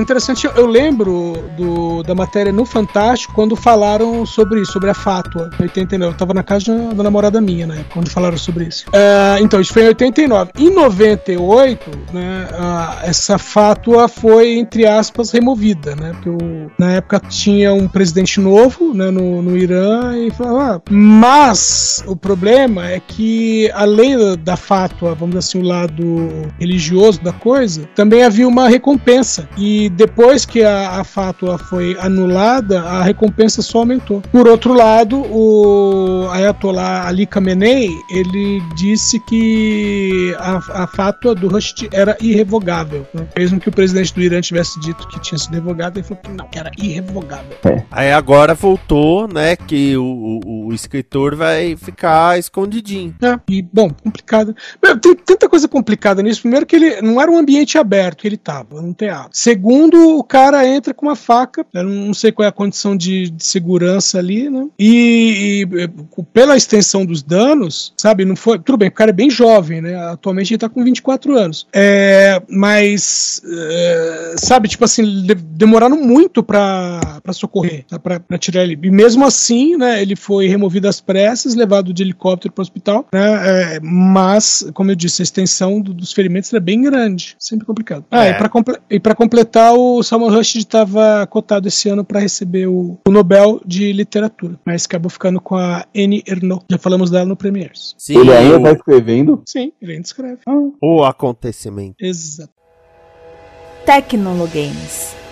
[0.00, 5.50] interessante, eu lembro do, da matéria no Fantástico quando falaram sobre isso, sobre a fátua,
[5.68, 6.12] 89.
[6.12, 8.84] Eu tava na casa da, da namorada minha, né, quando falaram sobre isso.
[8.92, 10.50] É, então, isso foi em 89.
[10.58, 12.48] Em 98, né,
[13.02, 18.92] essa fátua foi, entre aspas, removida, né, porque o- na época tinha um presidente novo,
[18.94, 24.56] né, no, no Irã, e falava, ah, mas o problema é que, além da, da
[24.56, 25.96] fátua, vamos dizer assim, o lado
[26.58, 29.48] religioso da coisa, também havia uma recompensa.
[29.56, 34.22] E depois que a, a fátua foi anulada, a recompensa só aumentou.
[34.32, 35.55] Por outro lado, o
[36.30, 43.06] Ayatollah Ali Khamenei, ele disse que a, a fátua do Rushdie era irrevogável.
[43.14, 43.26] Né?
[43.36, 46.30] Mesmo que o presidente do Irã tivesse dito que tinha sido revogado, ele falou que
[46.30, 47.56] não, que era irrevogável.
[47.90, 53.14] Aí agora voltou, né, que o, o, o escritor vai ficar escondidinho.
[53.22, 54.54] É, e, bom, complicado.
[54.82, 56.42] Meu, Tem tanta coisa complicada nisso.
[56.42, 59.30] Primeiro, que ele não era um ambiente aberto que ele tava, não teatro.
[59.32, 61.66] Segundo, o cara entra com uma faca.
[61.72, 64.66] Eu não sei qual é a condição de, de segurança ali, né?
[64.78, 68.24] E, e, e, pela extensão dos danos, sabe?
[68.24, 68.58] Não foi.
[68.58, 69.96] Tudo bem, o cara é bem jovem, né?
[70.10, 71.66] Atualmente ele tá com 24 anos.
[71.72, 77.98] É, mas, é, sabe, tipo assim, de- demoraram muito pra, pra socorrer, tá?
[77.98, 78.78] pra, pra tirar ele.
[78.82, 80.00] E mesmo assim, né?
[80.00, 83.74] Ele foi removido às pressas, levado de helicóptero pro hospital, né?
[83.76, 87.36] É, mas, como eu disse, a extensão do- dos ferimentos era bem grande.
[87.38, 88.04] Sempre complicado.
[88.10, 88.30] Ah, É.
[88.30, 92.66] e pra, comple- e pra completar, o Salman Rushdie estava cotado esse ano pra receber
[92.68, 96.64] o, o Nobel de Literatura, mas acabou ficando com a Annie Ernaux.
[96.70, 97.94] Já falamos dela no Premiers.
[97.98, 99.42] Sim, ele ainda o, tá escrevendo?
[99.46, 100.40] Sim, ele ainda escreve.
[100.80, 101.96] o acontecimento.
[102.00, 102.52] Exato.
[103.84, 105.25] Tecnologames.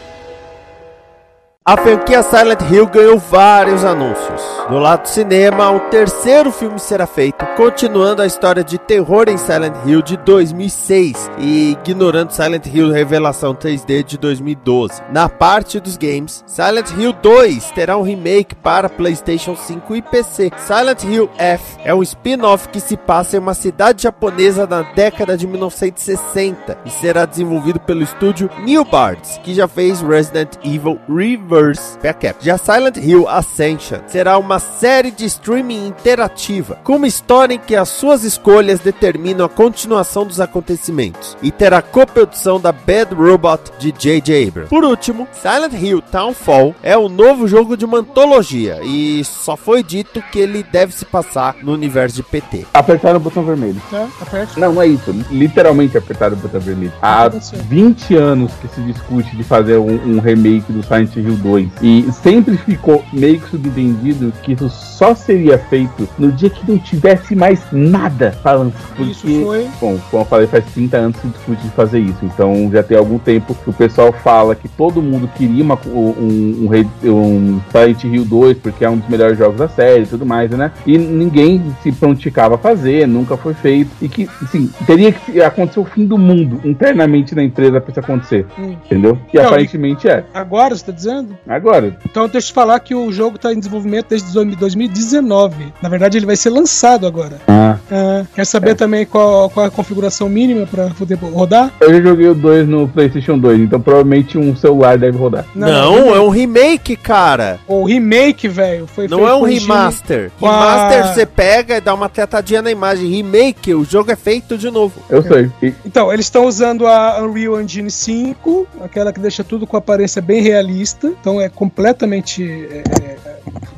[1.66, 4.42] A franquia Silent Hill ganhou vários anúncios.
[4.68, 9.38] Do lado do cinema, um terceiro filme será feito, continuando a história de terror em
[9.38, 15.00] Silent Hill de 2006 e ignorando Silent Hill Revelação 3D de 2012.
[15.10, 20.50] Na parte dos games, Silent Hill 2 terá um remake para PlayStation 5 e PC.
[20.58, 25.34] Silent Hill F é um spin-off que se passa em uma cidade japonesa na década
[25.34, 31.53] de 1960 e será desenvolvido pelo estúdio New Bards, que já fez Resident Evil Reverse.
[32.02, 32.44] Backup.
[32.44, 37.76] Já Silent Hill Ascension será uma série de streaming interativa, com uma história em que
[37.76, 43.92] as suas escolhas determinam a continuação dos acontecimentos e terá coprodução da Bad Robot de
[43.92, 44.48] J.J.
[44.48, 44.68] Abrams.
[44.70, 49.82] Por último, Silent Hill Townfall é o novo jogo de uma antologia e só foi
[49.82, 52.66] dito que ele deve se passar no universo de PT.
[52.72, 53.80] Apertaram o botão vermelho.
[54.20, 54.58] Aperte.
[54.58, 55.12] Não, não é isso.
[55.30, 56.92] Literalmente apertaram o botão vermelho.
[57.00, 57.58] Há Aconteceu.
[57.68, 61.68] 20 anos que se discute de fazer um, um remake do Silent Hill 2.
[61.82, 66.78] E sempre ficou meio que subentendido que isso só seria feito no dia que não
[66.78, 68.80] tivesse mais nada pra lançar.
[68.96, 69.68] Porque, Isso foi.
[69.80, 72.18] bom, como eu falei, faz 30 anos que se discute de fazer isso.
[72.22, 76.68] Então já tem algum tempo que o pessoal fala que todo mundo queria uma- um,
[76.70, 80.24] um, um Silent Hill 2 porque é um dos melhores jogos da série e tudo
[80.24, 80.72] mais, né?
[80.86, 83.90] E ninguém se prontificava a fazer, nunca foi feito.
[84.00, 88.00] E que, assim, teria que acontecer o fim do mundo internamente na empresa pra isso
[88.00, 88.46] acontecer.
[88.58, 88.76] Hum.
[88.86, 89.18] Entendeu?
[89.32, 90.24] E Não, aparentemente é.
[90.32, 91.33] Agora, você tá dizendo?
[91.48, 95.72] Agora, Então deixa eu te falar que o jogo tá em desenvolvimento desde 2019.
[95.82, 97.38] Na verdade, ele vai ser lançado agora.
[97.48, 101.72] ah, Ah, quer saber também qual, qual é a configuração mínima pra poder rodar?
[101.80, 105.44] eu já joguei o 2 no PlayStation 2, então provavelmente um celular deve rodar.
[105.54, 107.58] Não, é um remake, cara.
[107.66, 110.30] O remake, velho, foi Não feito é um remaster.
[110.40, 113.08] Remaster você pega e dá uma tretadinha na imagem.
[113.10, 115.00] Remake, o jogo é feito de novo.
[115.08, 115.50] Eu sei.
[115.62, 120.20] E- Então, eles estão usando a Unreal Engine 5, aquela que deixa tudo com aparência
[120.22, 121.12] bem realista.
[121.24, 123.16] Então é completamente, é, é,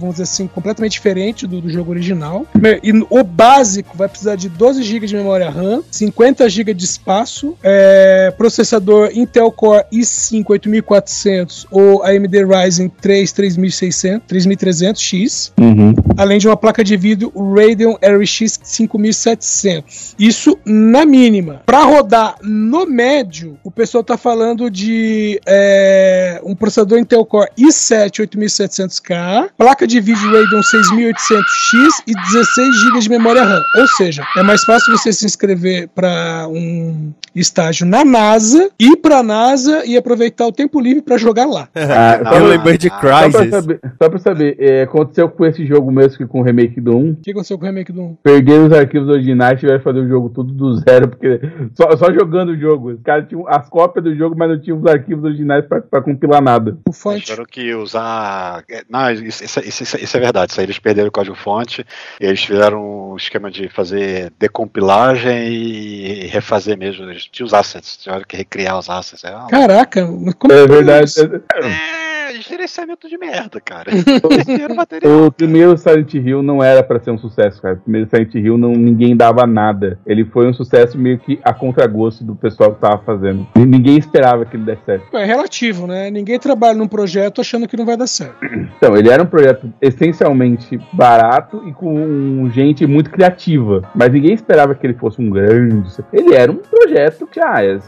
[0.00, 2.44] vamos dizer assim, completamente diferente do, do jogo original.
[2.82, 7.56] E o básico vai precisar de 12 GB de memória RAM, 50 GB de espaço,
[7.62, 15.94] é, processador Intel Core i5 8400 ou AMD Ryzen 3 3600, 3300X Uhum.
[16.16, 20.16] além de uma placa de vídeo Radeon RX 5700.
[20.18, 21.62] Isso na mínima.
[21.64, 28.27] Para rodar no médio, o pessoal tá falando de é, um processador Intel Core i7
[28.27, 33.62] 8700K, placa de vídeo Radeon 6800X e 16 GB de memória RAM.
[33.79, 39.19] Ou seja, é mais fácil você se inscrever para um estágio na NASA, ir para
[39.19, 41.69] a NASA e aproveitar o tempo livre para jogar lá.
[41.99, 42.97] Ah, Eu não, lembrei de não.
[42.97, 43.51] só pra Crysis.
[43.51, 46.97] saber, só pra saber é, aconteceu com esse jogo mesmo que com o remake do
[46.97, 47.11] 1.
[47.12, 48.17] O que aconteceu com o remake do 1?
[48.23, 51.41] Perderam os arquivos originais e tiveram que fazer o jogo tudo do zero, porque
[51.75, 52.91] só, só jogando o jogo.
[52.93, 56.03] Os caras tinham as cópias do jogo, mas não tinham os arquivos originais pra, pra
[56.03, 56.77] compilar nada.
[56.89, 57.26] O Eles fonte.
[57.26, 58.64] tiveram que usar.
[58.70, 60.52] é, Não, isso, isso- isso- isso é verdade.
[60.52, 61.85] Isso aí eles perderam o código-fonte.
[62.20, 67.09] Eles fizeram um esquema de fazer decompilagem e refazer mesmo.
[67.11, 69.24] Eles tinham os assets, tiveram que recriar os assets.
[69.24, 70.07] É, uma- Caraca,
[70.38, 71.05] como É verdade.
[71.07, 71.20] isso?
[71.24, 72.06] é
[72.48, 73.90] gerenciamento de merda, cara.
[74.74, 75.26] Material.
[75.26, 77.74] O primeiro Silent Hill não era pra ser um sucesso, cara.
[77.74, 79.98] O primeiro Silent Hill não, ninguém dava nada.
[80.06, 83.46] Ele foi um sucesso meio que a contragosto do pessoal que tava fazendo.
[83.56, 85.16] E Ninguém esperava que ele desse certo.
[85.16, 86.11] É relativo, né?
[86.11, 88.37] Ninguém trabalha num projeto achando que não vai dar certo.
[88.76, 93.82] Então, ele era um projeto essencialmente barato e com gente muito criativa.
[93.94, 95.88] Mas ninguém esperava que ele fosse um grande.
[96.12, 97.78] Ele era um projeto que, ah, é,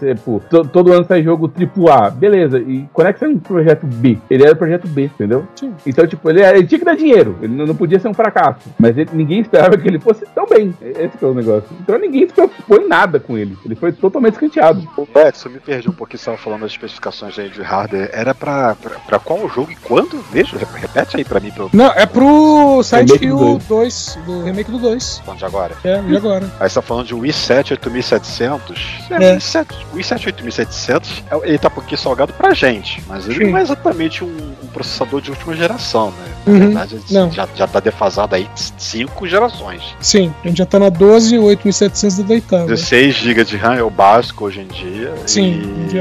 [0.48, 2.58] to- todo ano sai jogo AAA, beleza.
[2.58, 4.18] E quando é que sai um projeto B?
[4.30, 5.46] Ele era o projeto B, entendeu?
[5.54, 5.74] Sim.
[5.86, 7.38] Então, tipo, ele, ele tinha que dar dinheiro.
[7.42, 8.68] Ele não, podia ser um fracasso.
[8.78, 10.74] Mas ele- ninguém esperava que ele fosse tão bem.
[10.80, 11.68] Esse que é o negócio.
[11.80, 13.56] Então ninguém se preocupou em nada com ele.
[13.64, 14.86] Ele foi totalmente escanteado.
[15.14, 18.10] Beto, eu me perdi um pouquinho, você estava falando das especificações aí de hardware.
[18.12, 20.18] Era pra, pra, pra qual jogo e quando?
[20.32, 24.42] Veja, repete aí pra mim, pra eu Não, é pro Silent do Hill 2, do
[24.44, 25.18] remake do 2.
[25.24, 25.74] falando de agora.
[25.84, 26.50] É, e agora?
[26.60, 28.98] Aí você tá falando de um i7 8700.
[29.10, 29.34] É, É.
[29.34, 33.44] O, i7, o i7 8700, é- ele tá um pouquinho salgado pra gente, mas ele
[33.46, 33.50] Sim.
[33.50, 36.28] não é exatamente um, um processador de última geração, né?
[36.46, 36.58] Na Uhum.
[36.60, 37.30] verdade, Não.
[37.30, 38.48] já, já tá defasado aí
[38.78, 39.82] cinco gerações.
[40.00, 42.66] Sim, a gente já tá na 12 8700 da deitada.
[42.66, 45.12] 16 GB de RAM é o básico hoje em dia.
[45.26, 45.96] Sim, E,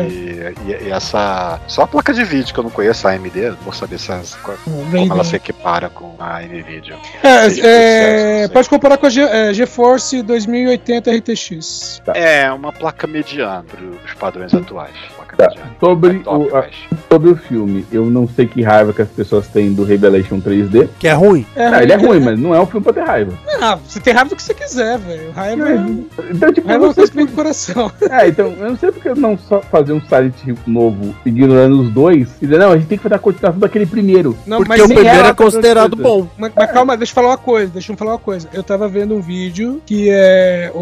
[0.71, 1.59] e- e essa.
[1.67, 4.07] Só a placa de vídeo que eu não conheço, a AMD, vou saber se
[4.41, 6.95] como ela se equipara com a NVIDIA.
[7.23, 12.01] É, é, cento, não pode comparar com a Ge- é, GeForce 2080 RTX.
[12.15, 14.95] É, uma placa mediana para os padrões atuais.
[15.37, 15.51] Tá.
[15.79, 16.65] Sobre É top, o- a-
[17.11, 20.89] Sobre o filme, eu não sei que raiva que as pessoas têm do Revelation 3D.
[20.99, 21.45] Que é ruim.
[21.55, 23.31] Ah, ele é ruim, mas não é um filme pra ter raiva.
[23.61, 25.31] Ah, você tem raiva do que você quiser, velho.
[25.31, 25.75] Raiva, é-
[26.31, 27.91] Então, tipo, raiva é eu uma não sei coisa que vem do coração.
[28.09, 31.89] É, então, eu não sei porque não só fazer um Silent Hill novo ignorando os
[31.91, 34.35] dois e dizer, não, a gente tem que fazer a continuação daquele primeiro.
[34.45, 36.27] Não, Porque mas o primeiro é tá considerado bom.
[36.37, 38.49] Mas, mas calma, deixa eu falar uma coisa, deixa eu falar uma coisa.
[38.51, 40.79] Eu tava vendo um vídeo que é o,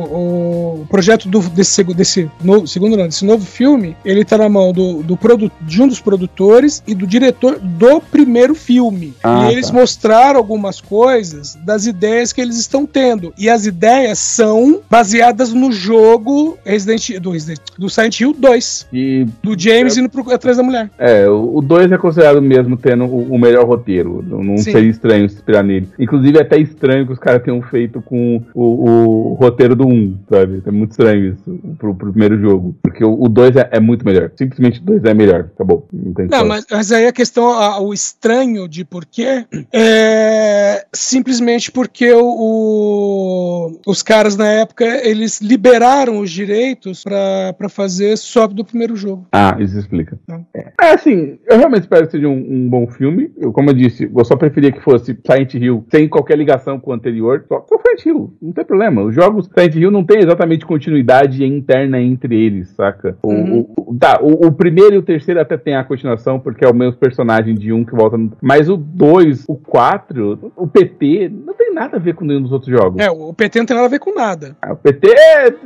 [0.82, 4.71] o projeto do, desse, desse novo, segundo não, desse novo filme, ele tá na mão
[4.71, 9.13] do, do produ de um dos produtores e do diretor do primeiro filme.
[9.23, 9.73] Ah, e eles tá.
[9.73, 13.34] mostraram algumas coisas das ideias que eles estão tendo.
[13.38, 19.25] E as ideias são baseadas no jogo Resident, do, Resident, do Silent Hill 2, E
[19.41, 20.89] do James indo pro, atrás da mulher.
[20.97, 24.23] É, o 2 é considerado mesmo tendo o, o melhor roteiro.
[24.27, 25.89] Não, não seria estranho se inspirar nele.
[25.97, 30.17] Inclusive, é até estranho que os caras tenham feito com o, o roteiro do 1,
[30.29, 30.62] sabe?
[30.65, 32.75] É muito estranho isso pro, pro primeiro jogo.
[32.84, 34.29] Porque o 2 é, é muito melhor.
[34.38, 35.50] Simplesmente 2 é melhor.
[35.56, 35.88] Acabou.
[35.91, 41.71] Não tem Não, mas, mas aí a questão, a- o estranho de porquê é simplesmente
[41.71, 48.48] porque o, o- os caras na época eles liberaram os direitos pra pra fazer só
[48.48, 49.28] do primeiro jogo.
[49.32, 50.17] Ah, isso explica.
[50.28, 50.45] Não.
[50.54, 53.32] É, É, assim, eu realmente espero que seja um, um bom filme.
[53.38, 56.91] Eu, como eu disse, eu só preferia que fosse Silent Hill sem qualquer ligação com
[56.91, 57.45] o anterior.
[57.48, 59.02] Só, só Silent Hill, não tem problema.
[59.04, 63.17] Os jogos Silent Hill não tem exatamente continuidade interna entre eles, saca?
[63.24, 63.65] Uhum.
[63.78, 66.69] o- o- tá, o, o primeiro e o terceiro até tem a continuação, porque é
[66.69, 68.31] o mesmo personagem de um que volta no.
[68.41, 72.51] Mas o 2, o 4, o PT, não tem nada a ver com nenhum dos
[72.51, 72.99] outros jogos.
[73.03, 74.55] É, o PT não tem nada a ver com nada.
[74.61, 75.07] Ah, O PT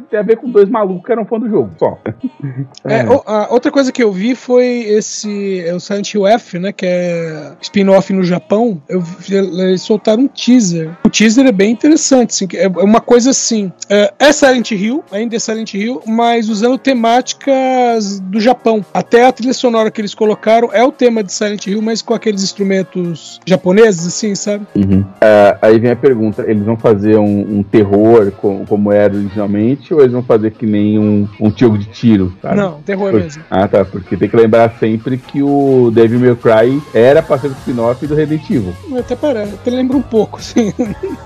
[0.09, 1.97] tem a ver com dois malucos que eram fã do jogo, só.
[2.85, 6.57] É, o- a outra coisa que eu vi foi esse é o Silent Hill F,
[6.59, 8.81] né, que é spin-off no Japão.
[8.89, 10.91] Eu eles soltaram um teaser.
[11.05, 13.71] O teaser é bem interessante, assim, é é uma coisa assim.
[13.89, 18.48] É, é Silent Hill, ainda é Silent Hill, mas usando temáticas do Japão.
[18.93, 22.13] Até a trilha sonora que eles colocaram é o tema de Silent Hill, mas com
[22.13, 24.65] aqueles instrumentos japoneses, assim, sabe?
[24.75, 25.03] Uhum.
[25.21, 29.93] Ah, aí vem a pergunta: eles vão fazer um, um terror com- como era originalmente,
[29.93, 32.33] ou eles vão fazer que nem um, um jogo de tiro?
[32.41, 32.55] sabe?
[32.57, 33.43] Não, terror Por- mesmo.
[33.49, 33.83] Ah, tá.
[33.85, 38.05] Porque tem que lembrar sempre que o Devil May Cry era pra ser o spin-off
[38.05, 38.71] do Redentiva.
[38.97, 40.73] Até parece, até lembra um pouco, assim.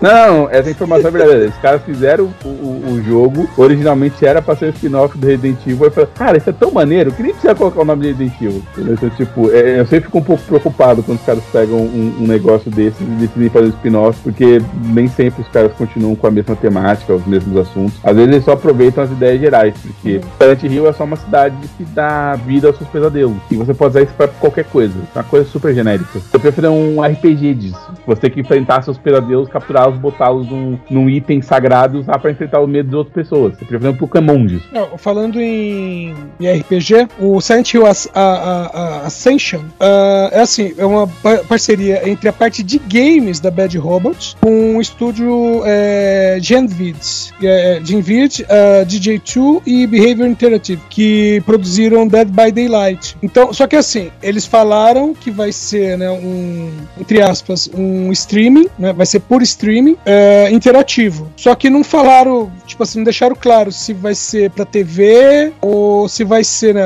[0.01, 1.49] Não, essa informação é verdadeira.
[1.49, 5.87] Os caras fizeram o, o- o jogo, originalmente era pra ser spin-off do Resident Evil.
[5.87, 8.41] E falaram, cara, isso é tão maneiro que nem precisa colocar o nome de Resident
[8.41, 8.63] Evil.
[8.77, 12.27] Então, tipo, é, eu sempre fico um pouco preocupado quando os caras pegam um, um
[12.27, 16.55] negócio desse e decidem fazer spin-off, porque nem sempre os caras continuam com a mesma
[16.55, 17.99] temática, os mesmos assuntos.
[18.03, 21.55] Às vezes eles só aproveitam as ideias gerais, porque Silent Hill é só uma cidade
[21.77, 23.37] que dá vida aos seus pesadelos.
[23.49, 24.93] E você pode usar isso pra qualquer coisa.
[25.15, 26.19] É uma coisa super genérica.
[26.31, 27.93] Eu prefiro um RPG disso.
[28.05, 32.31] Você tem que enfrentar seus pesadelos, capturá-los, botá-los num, num item sagrado e usar pra
[32.31, 33.55] enfrentar o medo de outras pessoas.
[33.57, 34.67] Você prefere um Pokémon disso.
[34.71, 40.73] Não, falando em, em RPG, o Silent Hill As- a- a- Ascension ah, é assim,
[40.77, 45.61] é uma pa- parceria entre a parte de games da Bad Robot com o estúdio
[45.65, 46.97] é, Genvid,
[47.41, 53.15] é, Genvid, ah, DJ2 e Behavior Interactive, que produziram Dead by Daylight.
[53.21, 58.67] Então, só que assim, eles falaram que vai ser, né, um, entre aspas, um streaming,
[58.77, 61.31] né, vai ser por streaming é, interativo.
[61.35, 66.07] Só que não falaram, tipo assim, não deixaram claro se vai ser pra TV ou
[66.07, 66.82] se vai ser, né,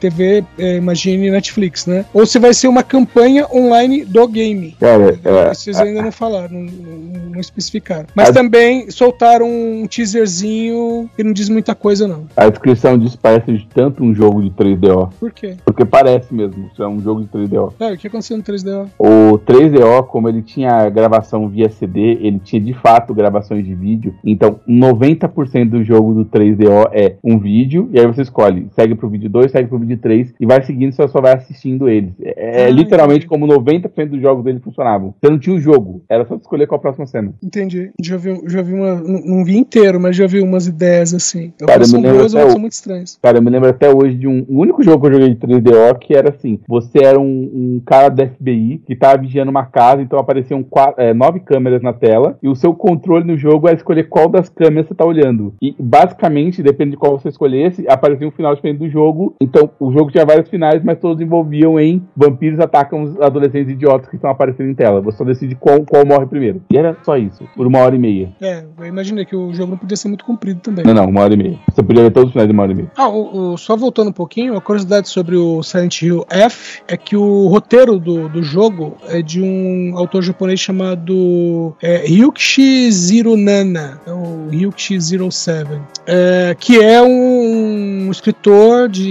[0.00, 2.04] TV, é, imagine Netflix, né?
[2.12, 4.74] Ou se vai ser uma campanha online do game.
[4.80, 8.06] Cara, é, Vocês ainda não falaram, não, não- não especificaram.
[8.14, 12.26] Mas A- também soltaram um teaserzinho que não diz muita coisa, não.
[12.36, 15.10] a descrição disso parece de tanto um jogo de 3DO.
[15.18, 15.56] Por quê?
[15.64, 17.72] Porque parece mesmo, isso é um jogo de 3DO.
[17.80, 18.88] Ah, o que aconteceu no 3DO?
[18.98, 24.14] O 3DO, como ele tinha gravação via CD, ele tinha de fato gravações de vídeo.
[24.24, 29.08] Então, 90% do jogo do 3DO é um vídeo, e aí você escolhe, segue pro
[29.08, 32.10] vídeo 2, segue pro vídeo 3, e vai seguindo, você só vai assistindo eles.
[32.22, 33.46] É, é Ah, literalmente entendi.
[33.46, 35.14] como 90% dos jogos dele funcionavam.
[35.20, 37.32] Você não tinha o jogo, era só escolher qual a próxima cena.
[37.42, 37.90] Entendi.
[38.02, 38.94] Já vi, já vi uma.
[38.96, 41.52] Não, vi inteiro, mas já vi umas ideias assim.
[41.58, 43.18] Cara, Algumas eu são me lembro boas, até são muito estranhas.
[43.22, 44.44] Cara, eu me lembro até hoje de um.
[44.48, 47.82] O único jogo que eu joguei de 3DO que era assim: você era um, um
[47.84, 51.92] cara da FBI que tava vigiando uma casa, então apareciam qua- é, nove câmeras na
[51.92, 55.54] tela, e o seu controle no jogo era escolher qual das câmeras você tá olhando.
[55.62, 59.17] E basicamente, depende de qual você escolhesse, aparecia um final diferente do jogo.
[59.40, 64.08] Então o jogo tinha vários finais, mas todos envolviam em vampiros atacam os adolescentes idiotas
[64.08, 65.00] que estão aparecendo em tela.
[65.00, 66.62] Você só decide qual, qual morre primeiro.
[66.72, 68.30] E era só isso, por uma hora e meia.
[68.40, 70.84] É, eu imaginei que o jogo não podia ser muito comprido também.
[70.84, 71.58] Não, não, uma hora e meia.
[71.72, 72.90] Você podia ver todos os finais de uma hora e meia.
[72.96, 76.96] Ah, o, o- só voltando um pouquinho, a curiosidade sobre o Silent Hill F é
[76.96, 83.36] que o roteiro do, do jogo é de um autor japonês chamado é, Ryukishi Zero
[83.36, 89.07] Nana, é o Ryukishi Zero Seven, é, que é um, escritor de,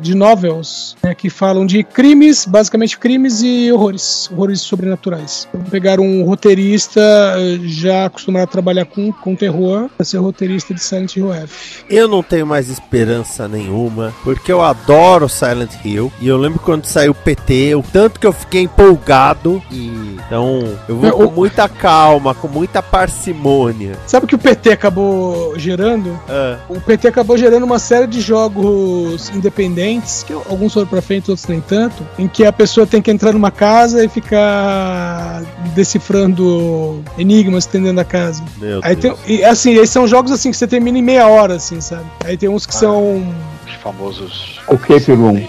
[0.00, 5.48] de novels né, que falam de crimes, basicamente crimes e horrores, horrores sobrenaturais.
[5.54, 10.74] Então, pegaram um roteirista eh, já acostumado a trabalhar com, com terror para ser roteirista
[10.74, 11.84] de Silent Hill F.
[11.88, 16.12] Eu não tenho mais esperança nenhuma, porque eu adoro Silent Hill.
[16.20, 19.62] E eu lembro quando saiu o PT, o tanto que eu fiquei empolgado.
[19.70, 23.96] E então eu vou É, com muita calma, com muita parcimônia.
[24.06, 26.18] Sabe o que o PT acabou gerando?
[26.28, 31.30] Ah, O PT acabou gerando uma série de jogos independentes, que alguns foram pra frente,
[31.30, 35.42] outros nem tanto, em que a pessoa tem que entrar numa casa e ficar
[35.74, 38.42] decifrando enigmas dentro da casa.
[38.58, 41.54] Meu Aí tem, e, assim, esses são jogos assim que você termina em meia hora,
[41.54, 42.04] assim, sabe?
[42.24, 43.22] Aí tem uns que são.
[43.66, 44.60] Os famosos.
[44.70, 45.46] Escape Room.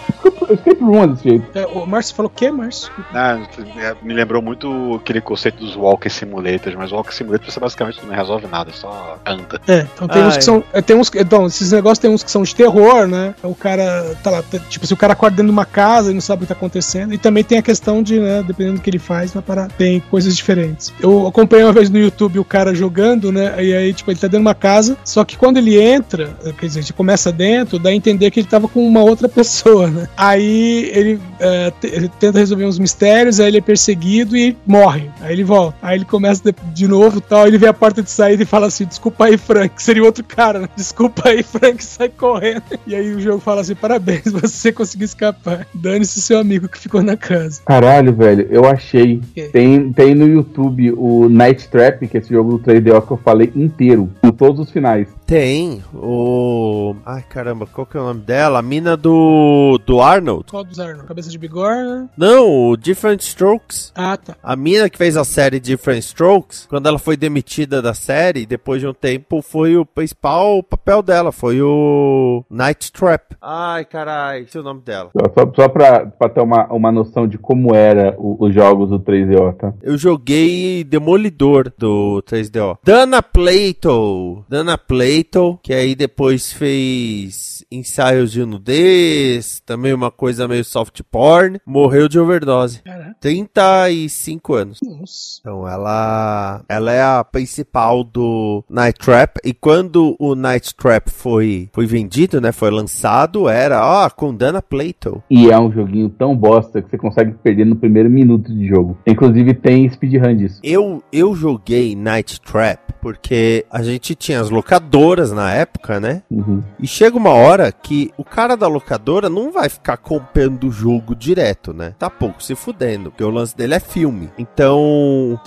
[0.54, 1.46] Escape Room é desse jeito.
[1.58, 2.92] É, o Márcio falou o quê, Márcio?
[3.14, 3.40] Ah,
[3.78, 8.00] é, me lembrou muito aquele conceito dos Walker Simulators, mas o Walker Simulator você basicamente
[8.06, 9.60] não resolve nada, só anda.
[9.68, 10.38] É, então tem Ah, uns é.
[10.38, 10.64] que são.
[10.74, 13.34] é, Tem uns, que- então, esses negócios tem uns que são de terror, né?
[13.44, 16.14] O cara tá lá, tá- tipo, se o cara acorda dentro de uma casa e
[16.14, 17.14] não sabe o que tá acontecendo.
[17.14, 19.68] E também tem a questão de, né, dependendo do que ele faz, vai parar.
[19.70, 20.94] Tem coisas diferentes.
[21.00, 23.56] Eu acompanhei uma vez no YouTube o cara jogando, né?
[23.64, 26.66] E aí, tipo, ele tá dentro de uma casa, só que quando ele entra, quer
[26.68, 29.88] dizer, a gente começa dentro, dá a entender que ele tava com uma outra pessoa,
[29.90, 30.08] né?
[30.16, 35.10] Aí ele, é, ele tenta resolver uns mistérios, aí ele é perseguido e morre.
[35.22, 35.78] Aí ele volta.
[35.82, 38.68] Aí ele começa de, de novo tal, ele vê a porta de saída e fala
[38.68, 39.82] assim: desculpa aí, Frank.
[39.82, 40.70] Seria outro cara, né?
[40.76, 42.64] Desculpa aí, Frank, sai correndo.
[42.88, 45.68] E aí o jogo fala assim: parabéns, você conseguiu escapar.
[45.74, 47.62] Dane-se seu amigo que ficou na casa.
[47.66, 49.22] Caralho, velho, eu achei.
[49.52, 53.18] Tem, tem no YouTube o Night Trap, que é esse jogo do 3DO que eu
[53.18, 55.08] falei inteiro, com todos os finais.
[55.26, 56.96] Tem o.
[57.06, 58.60] Ai caramba, qual que é o nome dela?
[58.60, 59.80] A mina do.
[59.86, 60.46] do Arnold?
[60.50, 61.08] Qual dos Arnold?
[61.08, 62.10] Cabeça de bigorna?
[62.18, 63.92] Não, o Different Strokes.
[63.96, 64.36] Ah, tá.
[64.42, 68.82] A mina que fez a série Different Strokes, quando ela foi demitida da série, depois
[68.82, 73.36] de um tempo, foi o principal papel dela, foi o Night Trap.
[73.42, 75.12] Ai, carai, esse é o nome dela.
[75.16, 78.90] Só, só, só pra, pra ter uma, uma noção de como era o- os jogos
[78.90, 79.74] do 3DO, tá?
[79.84, 82.78] Eu joguei Demolidor do 3DO.
[82.84, 84.44] Dana Plato.
[84.50, 91.60] Dana Plato, que aí depois fez ensaios de nudez, também uma coisa meio soft porn,
[91.66, 92.82] morreu de overdose.
[92.82, 93.16] Caraca.
[93.20, 94.80] 35 anos.
[94.84, 95.40] Nossa.
[95.40, 101.70] Então ela, ela é a principal do Night Trap e quando o Night Trap foi,
[101.74, 105.22] foi vendido, né, foi lançado, era, ó, com Dana Plato.
[105.30, 108.98] E é um joguinho tão bosta que você consegue perder no primeiro minuto de jogo.
[109.06, 110.60] Inclusive tem speedrun disso.
[110.64, 116.24] Eu, eu joguei Night Trap porque a gente tinha as locadoras na época, né?
[116.32, 116.64] Uhum.
[116.80, 121.16] E chega uma hora que o cara da locadora não vai ficar comprando o jogo
[121.16, 121.96] direto, né?
[121.98, 124.30] Tá pouco se fudendo, porque o lance dele é filme.
[124.38, 125.40] Então,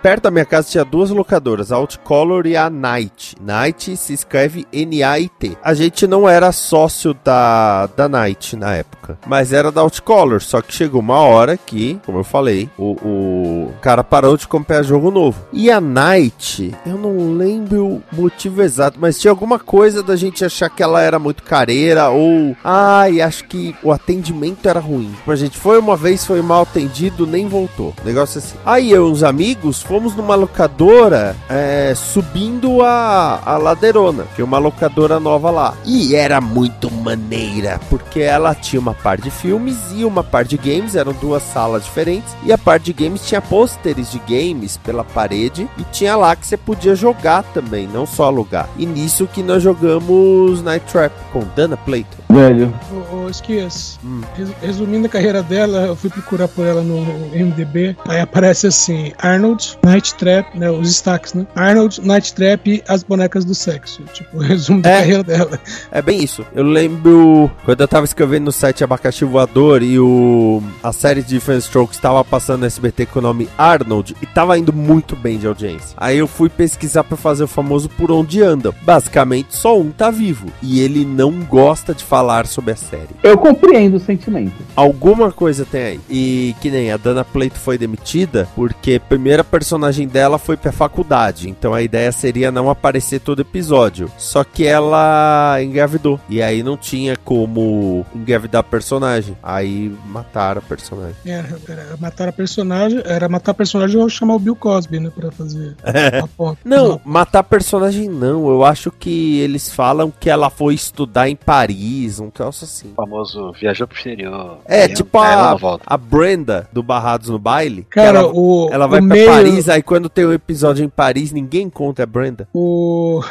[0.00, 3.36] perto da minha casa tinha duas locadoras, a Outcolor e a Night.
[3.40, 5.58] Night se escreve N-A-I-T.
[5.62, 10.40] A gente não era sócio da, da Night na época, mas era da Outcolor.
[10.40, 14.82] Só que chegou uma hora que, como eu falei, o, o cara parou de comprar
[14.82, 15.44] jogo novo.
[15.52, 20.44] E a Night, eu não lembro o motivo exato, mas tinha alguma coisa da gente
[20.44, 22.56] achar que ela era muito careira ou.
[22.62, 25.10] Ai, acho que o atendimento era ruim.
[25.16, 27.94] Tipo, A gente foi uma vez, foi mal atendido, nem voltou.
[28.04, 28.56] Negócio assim.
[28.64, 34.44] Aí eu e uns amigos fomos numa locadora é, subindo a, a ladeirona, que é
[34.44, 35.74] uma locadora nova lá.
[35.84, 40.58] E era muito maneira, porque ela tinha uma parte de filmes e uma parte de
[40.58, 42.34] games, eram duas salas diferentes.
[42.44, 46.46] E a parte de games tinha pôsteres de games pela parede e tinha lá que
[46.46, 48.68] você podia jogar também, não só alugar.
[48.76, 52.24] E nisso que nós jogamos Night Trap com Dana Plato.
[52.28, 52.72] Velho,
[53.12, 54.20] Ô, ô Esquias, Hum.
[54.36, 57.00] res- resumindo a carreira dela, eu fui procurar por ela no
[57.34, 57.96] MDB.
[58.08, 60.70] Aí aparece assim: Arnold, Night Trap, né?
[60.70, 61.46] Os destaques, né?
[61.54, 64.02] Arnold, Night Trap e as bonecas do sexo.
[64.12, 64.98] Tipo, o resumo da É.
[65.00, 65.60] carreira dela.
[65.90, 66.44] É bem isso.
[66.54, 71.28] Eu lembro quando eu tava escrevendo no site Abacaxi Voador e o a série de
[71.34, 75.38] Different Strokes tava passando no SBT com o nome Arnold e tava indo muito bem
[75.38, 75.94] de audiência.
[75.96, 78.74] Aí eu fui pesquisar pra fazer o famoso Por Onde Andam.
[78.82, 83.08] Basicamente, só um tá vivo e ele não gosta de falar sobre a série.
[83.22, 84.54] eu compreendo o sentimento.
[84.74, 86.00] Alguma coisa tem aí.
[86.08, 90.72] E que nem a Dana Plato foi demitida porque a primeira personagem dela foi pra
[90.72, 91.48] faculdade.
[91.48, 94.10] Então a ideia seria não aparecer todo episódio.
[94.18, 96.20] Só que ela engravidou.
[96.28, 99.36] E aí não tinha como engravidar a personagem.
[99.42, 101.16] Aí mataram a personagem.
[101.24, 105.10] Era, era matar a personagem, era matar a personagem ou chamar o Bill Cosby, né?
[105.14, 106.58] Pra fazer a ponta.
[106.64, 108.48] Não, matar a personagem não.
[108.48, 112.92] Eu acho que eles falam que ela foi estudar em Paris, um troço assim.
[112.92, 114.58] O famoso viajou pro exterior.
[114.64, 117.86] É, Aí, tipo aí ela a, a Brenda do Barrados no Baile.
[117.90, 118.68] Cara, ela, o.
[118.72, 122.04] ela vai o pra meio, Paris, aí quando tem um episódio em Paris, ninguém conta
[122.04, 122.48] a Brenda.
[122.54, 123.22] O,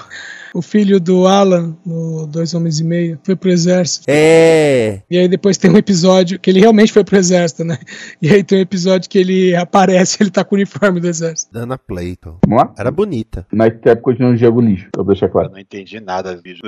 [0.54, 4.06] o filho do Alan, no Dois Homens e Meio, foi pro exército.
[4.08, 5.02] É.
[5.10, 7.78] E aí depois tem um episódio que ele realmente foi pro exército, né?
[8.22, 11.54] E aí tem um episódio que ele aparece, ele tá com o uniforme do exército.
[11.54, 12.38] Dana Plato.
[12.46, 12.74] Vamos lá?
[12.78, 13.48] Era bonita.
[13.52, 15.52] Night Trap continua no jogo lixo, pra deixar Eu claro.
[15.52, 16.62] não entendi nada do vídeo.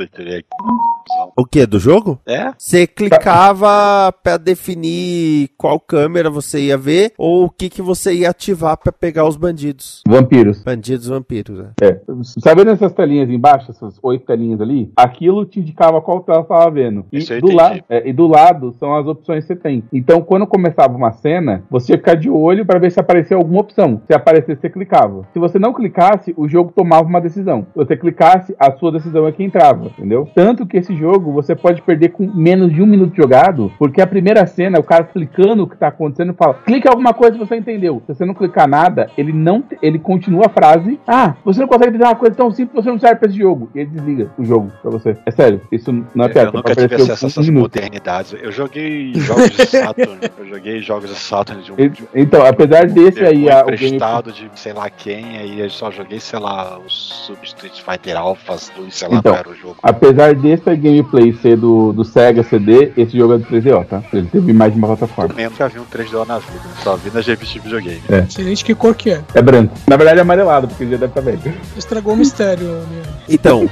[1.35, 1.65] O que?
[1.65, 2.19] Do jogo?
[2.25, 2.51] É?
[2.57, 8.29] Você clicava pra definir qual câmera você ia ver ou o que, que você ia
[8.29, 10.01] ativar pra pegar os bandidos.
[10.07, 10.63] Vampiros.
[10.63, 11.69] Bandidos vampiros, né?
[11.81, 11.99] É.
[12.39, 16.71] Sabe nessas telinhas embaixo, essas oito telinhas ali, aquilo te indicava qual tela você estava
[16.71, 17.05] vendo.
[17.11, 19.83] E do, lado, é, e do lado são as opções que você tem.
[19.91, 23.61] Então, quando começava uma cena, você ia ficar de olho para ver se aparecia alguma
[23.61, 24.01] opção.
[24.07, 25.27] Se aparecesse, você clicava.
[25.33, 27.67] Se você não clicasse, o jogo tomava uma decisão.
[27.73, 30.29] Se você clicasse, a sua decisão é que entrava, entendeu?
[30.33, 34.07] Tanto que esse jogo você pode perder com menos de um minuto jogado, porque a
[34.07, 37.55] primeira cena, o cara clicando o que tá acontecendo, fala: clica alguma coisa que você
[37.55, 38.01] entendeu.
[38.07, 41.89] Se você não clicar nada, ele não ele continua a frase: Ah, você não consegue
[41.89, 43.69] entender uma coisa tão simples, você não serve pra esse jogo.
[43.75, 45.17] E ele desliga o jogo pra você.
[45.25, 46.49] É sério, isso não é piada.
[46.49, 48.35] Eu nunca tive acesso a essas modernidades.
[48.41, 50.17] Eu joguei jogos de Saturn.
[50.39, 51.75] eu joguei jogos de Saturn de um.
[51.77, 55.37] E- de um- Então, apesar desse aí, a, o game emprestado de sei lá quem,
[55.37, 59.31] aí eu só joguei, sei lá, o Sub Street Fighter Alphas 2, sei lá Então.
[59.33, 59.77] qual era o jogo.
[59.83, 64.03] Apesar desse gameplay ser do, do Sega CD, esse jogo é do 3DO, tá?
[64.13, 65.33] Ele teve mais de uma plataforma.
[65.37, 68.01] Eu nunca vi um 3DO na vida, só vi nas revistas de videogame.
[68.09, 69.21] Excelente, que cor que é?
[69.33, 69.73] É branco.
[69.87, 71.53] Na verdade é amarelado, porque ele já deve estar velho.
[71.77, 73.03] Estragou o mistério, né?
[73.27, 73.69] Então,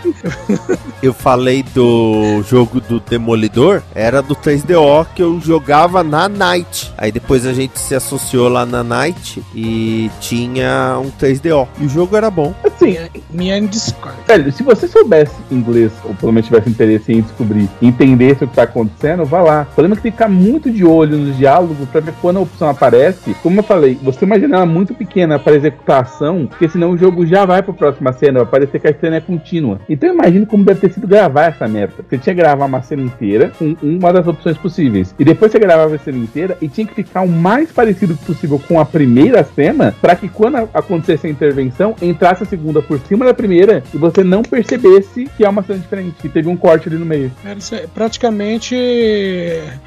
[1.02, 6.92] eu falei do jogo do Demolidor, era do 3DO que eu jogava na Night.
[6.98, 11.68] Aí depois a gente se associou lá na Night e tinha um 3DO.
[11.80, 12.54] E o jogo era bom.
[12.64, 12.98] Assim,
[13.30, 14.18] Minha Discord.
[14.28, 18.56] velho, se você soubesse inglês, ou pelo menos tivesse interesse em descobrir, entender o que
[18.56, 19.68] tá acontecendo, vá lá.
[19.72, 22.38] O problema é que tem que ficar muito de olho nos diálogos pra ver quando
[22.38, 23.36] a opção aparece.
[23.42, 26.98] Como eu falei, você imagina ela muito pequena para executar a ação, porque senão o
[26.98, 29.80] jogo já vai pra próxima cena, vai parecer que a cena é contínua.
[29.90, 31.96] Então imagine como deve ter sido gravar essa merda.
[32.10, 35.14] Você tinha que gravar uma cena inteira com uma das opções possíveis.
[35.18, 38.62] E depois você gravava a cena inteira e tinha que ficar o mais parecido possível
[38.68, 43.26] com a primeira cena, para que quando acontecesse a intervenção, entrasse a segunda por cima
[43.26, 46.90] da primeira e você não percebesse que é uma cena diferente, que teve um corte
[46.94, 47.32] ali no meio.
[47.46, 47.88] Aí.
[47.94, 48.76] praticamente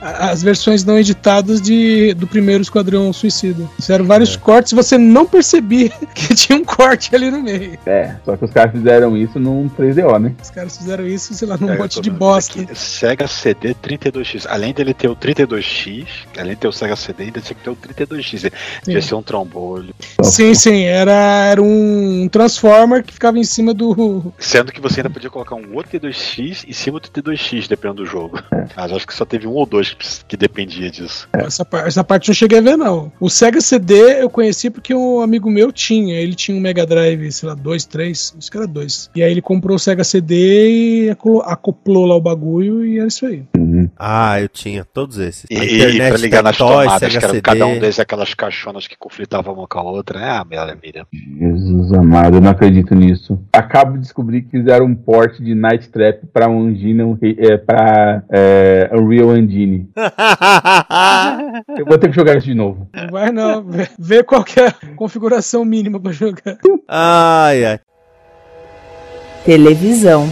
[0.01, 3.65] as versões não editadas de, do primeiro Esquadrão Suicida.
[3.77, 7.79] Fizeram vários cortes e você não percebia que tinha um corte ali no meio.
[7.87, 10.33] É, só que os caras fizeram isso num 3DO, né?
[10.43, 12.61] Os caras fizeram isso, sei lá, num É, monte de bosta.
[12.61, 14.47] aqui, Sega CD 32X.
[14.49, 16.07] Além dele ter o 32X,
[16.39, 18.53] além de ter o Sega CD, ainda tinha que ter o 32X.
[18.85, 19.95] Devia ser um trombolho.
[20.23, 21.13] Sim, sim, era,
[21.51, 24.33] era um Transformer que ficava em cima do.
[24.39, 28.07] Sendo que você ainda podia colocar um outro T2X em cima do T2X, dependendo do
[28.07, 28.41] jogo.
[28.77, 31.29] Mas acho que só teve um ou dois que, que dependia disso.
[31.33, 33.13] Essa, par- essa parte eu não cheguei a ver, não.
[33.21, 36.15] O Sega CD eu conheci porque um amigo meu tinha.
[36.15, 39.11] Ele tinha um Mega Drive, sei lá, 2, 3, acho que era 2.
[39.15, 41.11] E aí ele comprou o Sega CD e
[41.45, 43.43] acoplou lá o bagulho e era isso aí.
[43.99, 45.47] Ah, eu tinha todos esses.
[45.51, 48.97] E, e, pra ligar nas Tectoy, tomadas, que era cada um deles aquelas caixonas que
[48.97, 50.21] conflitavam uma com a outra.
[50.21, 51.07] É, ah, maravilha.
[51.13, 53.39] Jesus amado, eu não acredito nisso.
[53.53, 58.91] Acabo de descobrir que fizeram um port de Night Trap pra Engine, é, pra é,
[58.93, 59.89] Unreal Engine.
[61.77, 62.89] Eu vou ter que jogar isso de novo.
[62.95, 63.65] Não vai não.
[63.65, 66.59] Vê, vê qual que é a configuração mínima pra jogar.
[66.89, 67.81] ai, ai.
[69.45, 70.29] Televisão.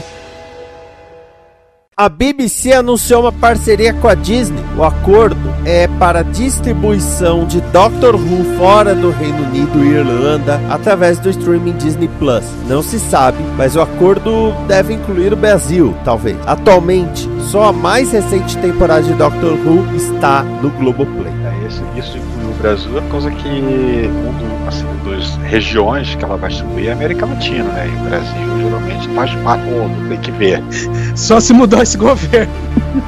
[1.97, 4.61] A BBC anunciou uma parceria com a Disney.
[4.77, 11.21] O acordo é para distribuição de Doctor Who fora do Reino Unido e Irlanda através
[11.21, 12.43] do streaming Disney Plus.
[12.67, 16.37] Não se sabe, mas o acordo deve incluir o Brasil, talvez.
[16.49, 21.33] Atualmente, só a mais recente temporada de Doctor Who está no Globoplay.
[21.45, 26.37] É, isso, isso inclui o Brasil, é causa que um assim, das regiões que ela
[26.37, 27.87] vai distribuir é a América Latina, né?
[27.89, 29.65] E o Brasil geralmente faz parte,
[30.09, 30.63] tem que ver.
[31.15, 32.53] Só se mudar esse governo.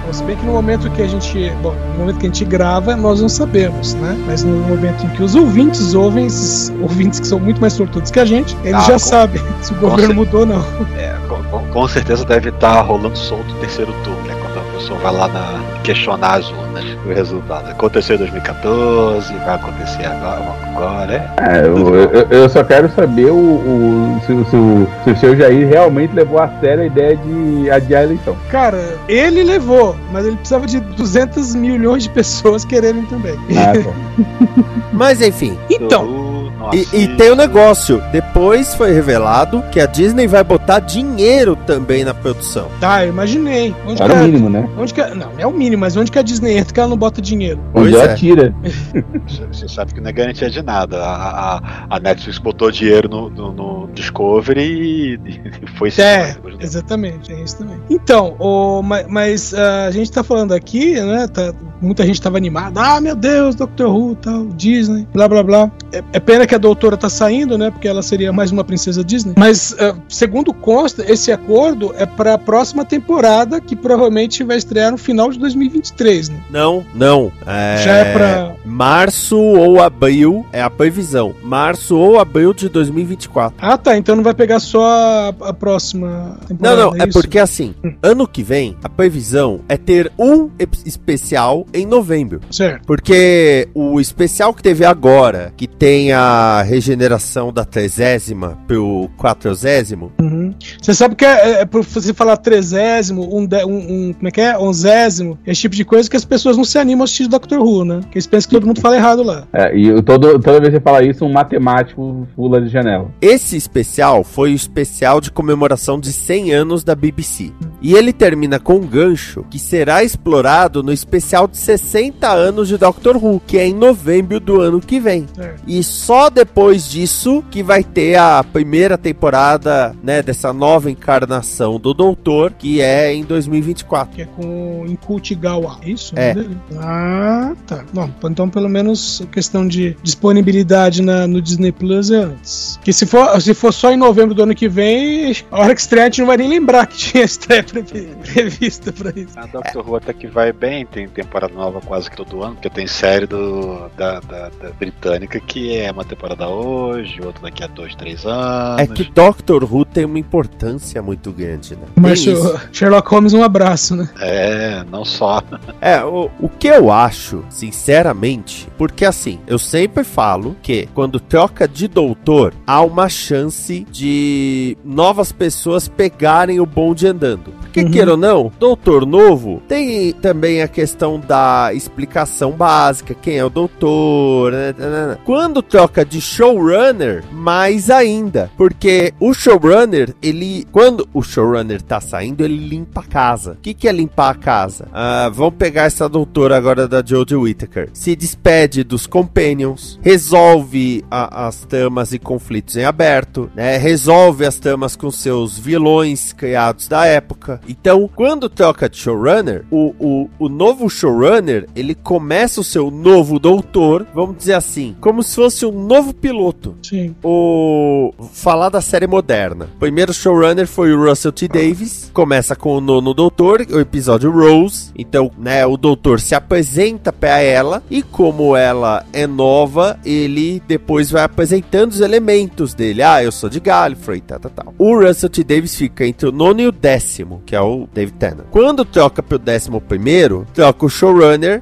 [0.05, 1.51] Bom, se bem que no momento que a gente.
[1.63, 4.17] Bom, no momento que a gente grava, nós não sabemos, né?
[4.27, 8.11] Mas no momento em que os ouvintes ouvem, esses ouvintes que são muito mais sortudos
[8.11, 10.65] que a gente, eles Ah, já com- sabem se o governo cer- mudou ou não.
[10.99, 14.35] É, com, com- com certeza deve estar rolando solto o terceiro turno, né?
[14.43, 17.71] Quando a pessoa vai lá na, questionar as urnas, o resultado.
[17.71, 20.43] Aconteceu em 2014, vai acontecer agora,
[20.75, 21.59] agora é.
[21.59, 25.17] É, eu, eu- eu só quero saber o, o- se, o- se o, se o
[25.19, 28.37] seu Jair realmente levou a sério a ideia de adiar a eleição.
[28.51, 33.37] Cara, ele levou, mas ele precisava de 200 milhões de pessoas quererem também.
[33.57, 34.67] Ah, tá.
[34.93, 36.27] Mas enfim, Então,
[36.73, 38.03] E, e tem o negócio.
[38.11, 42.69] Depois foi revelado que a Disney vai botar dinheiro também na produção.
[42.81, 43.75] tá, eu imaginei.
[43.87, 44.69] Onde Era que o a- mínimo, né?
[44.79, 46.89] Onde que a- não, é o mínimo, mas onde que a Disney entra que ela
[46.89, 47.61] não bota dinheiro?
[47.75, 47.99] Onde é.
[47.99, 48.55] ela tira.
[49.53, 51.03] Você sabe que não é garantia de nada.
[51.03, 55.15] A, a, a Netflix botou dinheiro no, no, no Discovery e,
[55.63, 57.81] e foi É, exatamente, é isso também.
[57.91, 61.27] Então, o, ma- mas, ah, a gente tá falando aqui, né?
[61.29, 62.81] Tá, muita gente tava animada.
[62.81, 65.71] Ah, meu Deus, Doctor Who, tal, Disney, blá blá blá.
[65.93, 67.71] É, é pena que a doutora tá saindo, né?
[67.71, 69.35] Porque ela seria mais uma princesa Disney.
[69.37, 74.91] Mas, uh, segundo consta, esse acordo é para a próxima temporada, que provavelmente vai estrear
[74.91, 76.37] no final de 2023, né?
[76.51, 77.33] Não, não.
[77.47, 77.83] É...
[77.83, 78.57] Já é pra.
[78.65, 81.35] Março ou abril, é a previsão.
[81.43, 83.57] Março ou abril de 2024.
[83.61, 83.97] Ah, tá.
[83.97, 86.77] Então não vai pegar só a, a próxima temporada.
[86.77, 87.19] Não, não, é isso?
[87.19, 90.51] porque assim, ano que vem, a previsão é ter um
[90.85, 92.41] especial em novembro.
[92.51, 92.85] Certo.
[92.87, 100.55] Porque o especial que teve agora, que tem a regeneração da trezésima pro quatrozésimo, Uhum.
[100.81, 103.77] Você sabe que é, é por você falar trezésimo, um, de- um,
[104.09, 104.57] um- como é que é?
[104.59, 107.85] Onzésimo, esse tipo de coisa que as pessoas não se animam a assistir Doctor Who,
[107.85, 107.99] né?
[108.03, 109.47] Porque eles pensam que todo mundo fala errado lá.
[109.53, 113.11] É, e eu- todo, toda vez que você fala isso, um matemático pula de janela.
[113.21, 117.53] esse especial foi o especial de comemoração de 100 anos da BBC.
[117.83, 122.77] E ele termina com um gancho que será explorado no especial de 60 anos de
[122.77, 125.27] Doctor Who, que é em novembro do ano que vem.
[125.35, 125.63] Certo.
[125.67, 131.93] E só depois disso que vai ter a primeira temporada, né, dessa nova encarnação do
[131.95, 134.15] Doutor, que é em 2024.
[134.15, 135.79] Que é com Inkultigawa.
[135.83, 136.15] É isso?
[136.15, 136.35] o É.
[136.35, 136.57] dele?
[136.79, 137.85] Ah, tá.
[137.93, 142.79] Bom, então pelo menos a questão de disponibilidade na, no Disney Plus é antes.
[142.85, 145.81] Que se for, se for só em novembro do ano que vem, a hora que
[145.81, 149.39] estrear a gente não vai nem lembrar que tinha estreia previ- prevista pra isso.
[149.39, 152.71] A Doctor Who até que vai bem, tem temporada nova quase que todo ano, porque
[152.71, 157.67] tem série do, da, da- da britânica que é uma temporada hoje, outra daqui a
[157.67, 158.81] dois, três anos.
[158.81, 161.83] É que Doctor Who tem uma importância muito grande, né?
[161.97, 162.25] Mas
[162.73, 164.09] Sherlock Holmes, um abraço, né?
[164.21, 165.43] É, não só.
[165.81, 171.67] É, o, o que eu acho, sinceramente, porque assim, eu sempre falo que quando troca
[171.69, 177.53] de doutor, há uma chance de novas pessoas pegarem o bonde andando.
[177.61, 177.91] Porque, Uhum.
[177.91, 181.36] queira ou não, doutor novo tem também a questão da
[181.75, 184.53] explicação básica, quem é o doutor.
[184.53, 185.19] né, né, né.
[185.25, 188.51] Quando troca de showrunner, mais ainda.
[188.57, 190.67] Porque o showrunner, ele.
[190.73, 193.53] Quando o showrunner tá saindo, ele limpa a casa.
[193.53, 194.89] O que, que é limpar a casa?
[194.93, 197.89] Ah, vamos pegar essa doutora agora da Jodie Whittaker.
[197.93, 203.77] Se despede dos companions, resolve a- as tramas e conflitos em aberto, né?
[203.77, 207.61] Resolve as tramas com seus vilões criados da época.
[207.69, 211.26] Então, quando troca de showrunner, o, o, o novo showrunner,
[211.75, 216.77] ele começa o seu novo doutor, vamos dizer assim, como se fosse um novo piloto
[216.83, 217.15] Sim.
[217.23, 219.69] o falar da série moderna.
[219.77, 222.11] O primeiro showrunner foi o Russell T Davis.
[222.13, 224.91] Começa com o nono doutor, o episódio Rose.
[224.97, 231.11] Então, né, o doutor se apresenta pra ela e como ela é nova, ele depois
[231.11, 233.03] vai apresentando os elementos dele.
[233.03, 234.65] Ah, eu sou de Gallifrey, tá, tá, tá.
[234.79, 238.17] O Russell T Davis fica entre o nono e o décimo, que é o David
[238.19, 238.47] Tennant.
[238.51, 241.16] Quando troca pro décimo primeiro, troca o showrunner,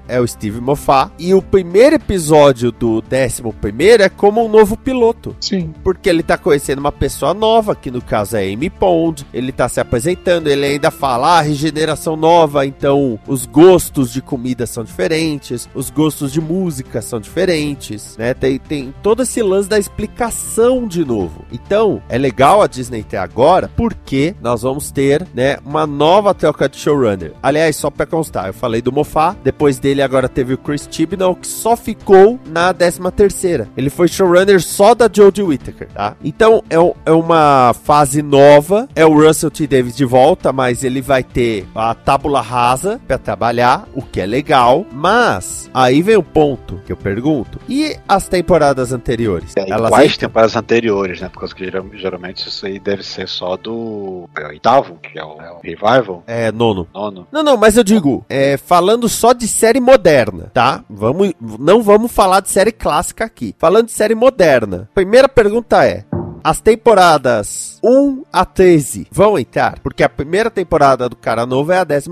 [0.08, 4.76] é o Steve Moffat, e o primeiro episódio do décimo primeiro é como um novo
[4.76, 5.36] piloto.
[5.40, 5.72] Sim.
[5.84, 9.68] Porque ele tá conhecendo uma pessoa nova, que no caso é Amy Pond, ele tá
[9.68, 15.68] se apresentando, ele ainda fala, ah, regeneração nova, então os gostos de comida são diferentes,
[15.74, 18.34] os gostos de música são diferentes, né?
[18.34, 21.44] Tem, tem todo esse lance da explicação de novo.
[21.52, 26.68] Então, é legal a Disney ter agora, porque nós vamos ter, né, uma nova troca
[26.68, 27.32] de showrunner.
[27.42, 31.36] Aliás, só pra constar, eu falei do Moffat, depois dele agora teve o Chris Chibnall,
[31.36, 33.68] que só ficou na 13 terceira.
[33.76, 36.16] Ele foi showrunner só da Jodie Whittaker, tá?
[36.24, 36.76] Então, é,
[37.06, 39.66] é uma fase nova, é o Russell T.
[39.66, 44.26] Davis de volta, mas ele vai ter a tábula rasa pra trabalhar, o que é
[44.26, 49.52] legal, mas aí vem o ponto que eu pergunto, e as temporadas anteriores?
[49.56, 50.28] É, Elas quais entram?
[50.28, 51.28] temporadas anteriores, né?
[51.28, 55.22] Por causa que geral- geralmente isso aí deve ser só do é, oitavo, que é
[55.24, 56.88] o, é o Revival, É, nono.
[56.94, 57.26] nono.
[57.30, 60.84] Não, não, mas eu digo, é, falando só de série moderna, tá?
[60.88, 63.54] Vamos, não vamos falar de série clássica aqui.
[63.58, 64.88] Falando de série moderna.
[64.94, 66.04] Primeira pergunta é:
[66.42, 69.78] as temporadas 1 a 13 vão entrar?
[69.80, 72.08] Porque a primeira temporada do Cara Novo é a 14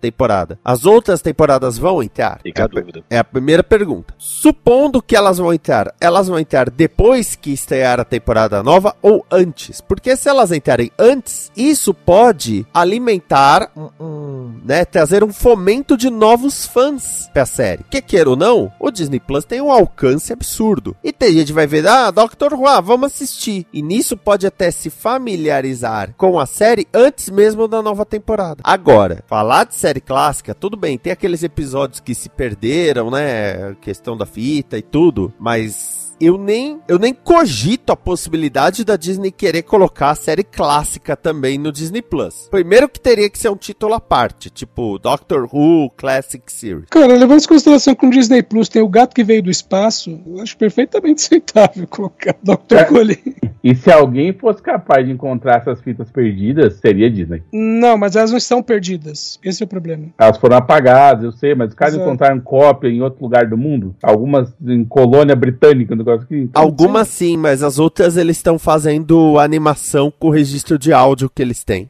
[0.00, 0.58] temporada.
[0.64, 2.40] As outras temporadas vão entrar?
[2.42, 3.04] Fica É a dúvida.
[3.10, 4.14] é a primeira pergunta.
[4.16, 9.24] Supondo que elas vão entrar, elas vão entrar depois que estrear a temporada nova ou
[9.30, 9.82] antes?
[9.82, 16.08] Porque se elas entrarem antes, isso pode alimentar um, um, né, trazer um fomento de
[16.08, 17.84] novos fãs pra série.
[17.90, 20.96] Que queira ou não, o Disney Plus tem um alcance absurdo.
[21.04, 23.66] E tem gente que vai ver, ah, Doctor Who, ah, vamos assistir.
[23.72, 28.62] E nisso pode até se familiarizar com a série antes mesmo da nova temporada.
[28.62, 33.74] Agora, falar de série clássica, tudo bem, tem aqueles episódios que se perderam, né?
[33.80, 39.32] Questão da fita e tudo, mas eu nem, eu nem cogito a possibilidade da Disney
[39.32, 42.46] querer colocar a série clássica também no Disney Plus.
[42.48, 46.84] Primeiro que teria que ser um título à parte, tipo Doctor Who Classic Series.
[46.90, 50.20] Cara, levando em consideração que o Disney Plus tem o gato que veio do espaço,
[50.24, 52.76] eu acho perfeitamente aceitável colocar Dr.
[52.76, 52.88] É.
[52.88, 53.18] Who ali.
[53.64, 57.42] E se alguém fosse capaz de encontrar essas fitas perdidas, seria Disney.
[57.52, 59.38] Não, mas elas não estão perdidas.
[59.44, 60.08] Esse é o problema.
[60.18, 62.08] Elas foram apagadas, eu sei, mas os caras Exato.
[62.08, 63.94] encontraram cópia em outro lugar do mundo.
[64.02, 65.94] Algumas em colônia britânica,
[66.30, 66.48] um.
[66.54, 71.42] Algumas sim, mas as outras eles estão fazendo animação com o registro de áudio que
[71.42, 71.88] eles têm.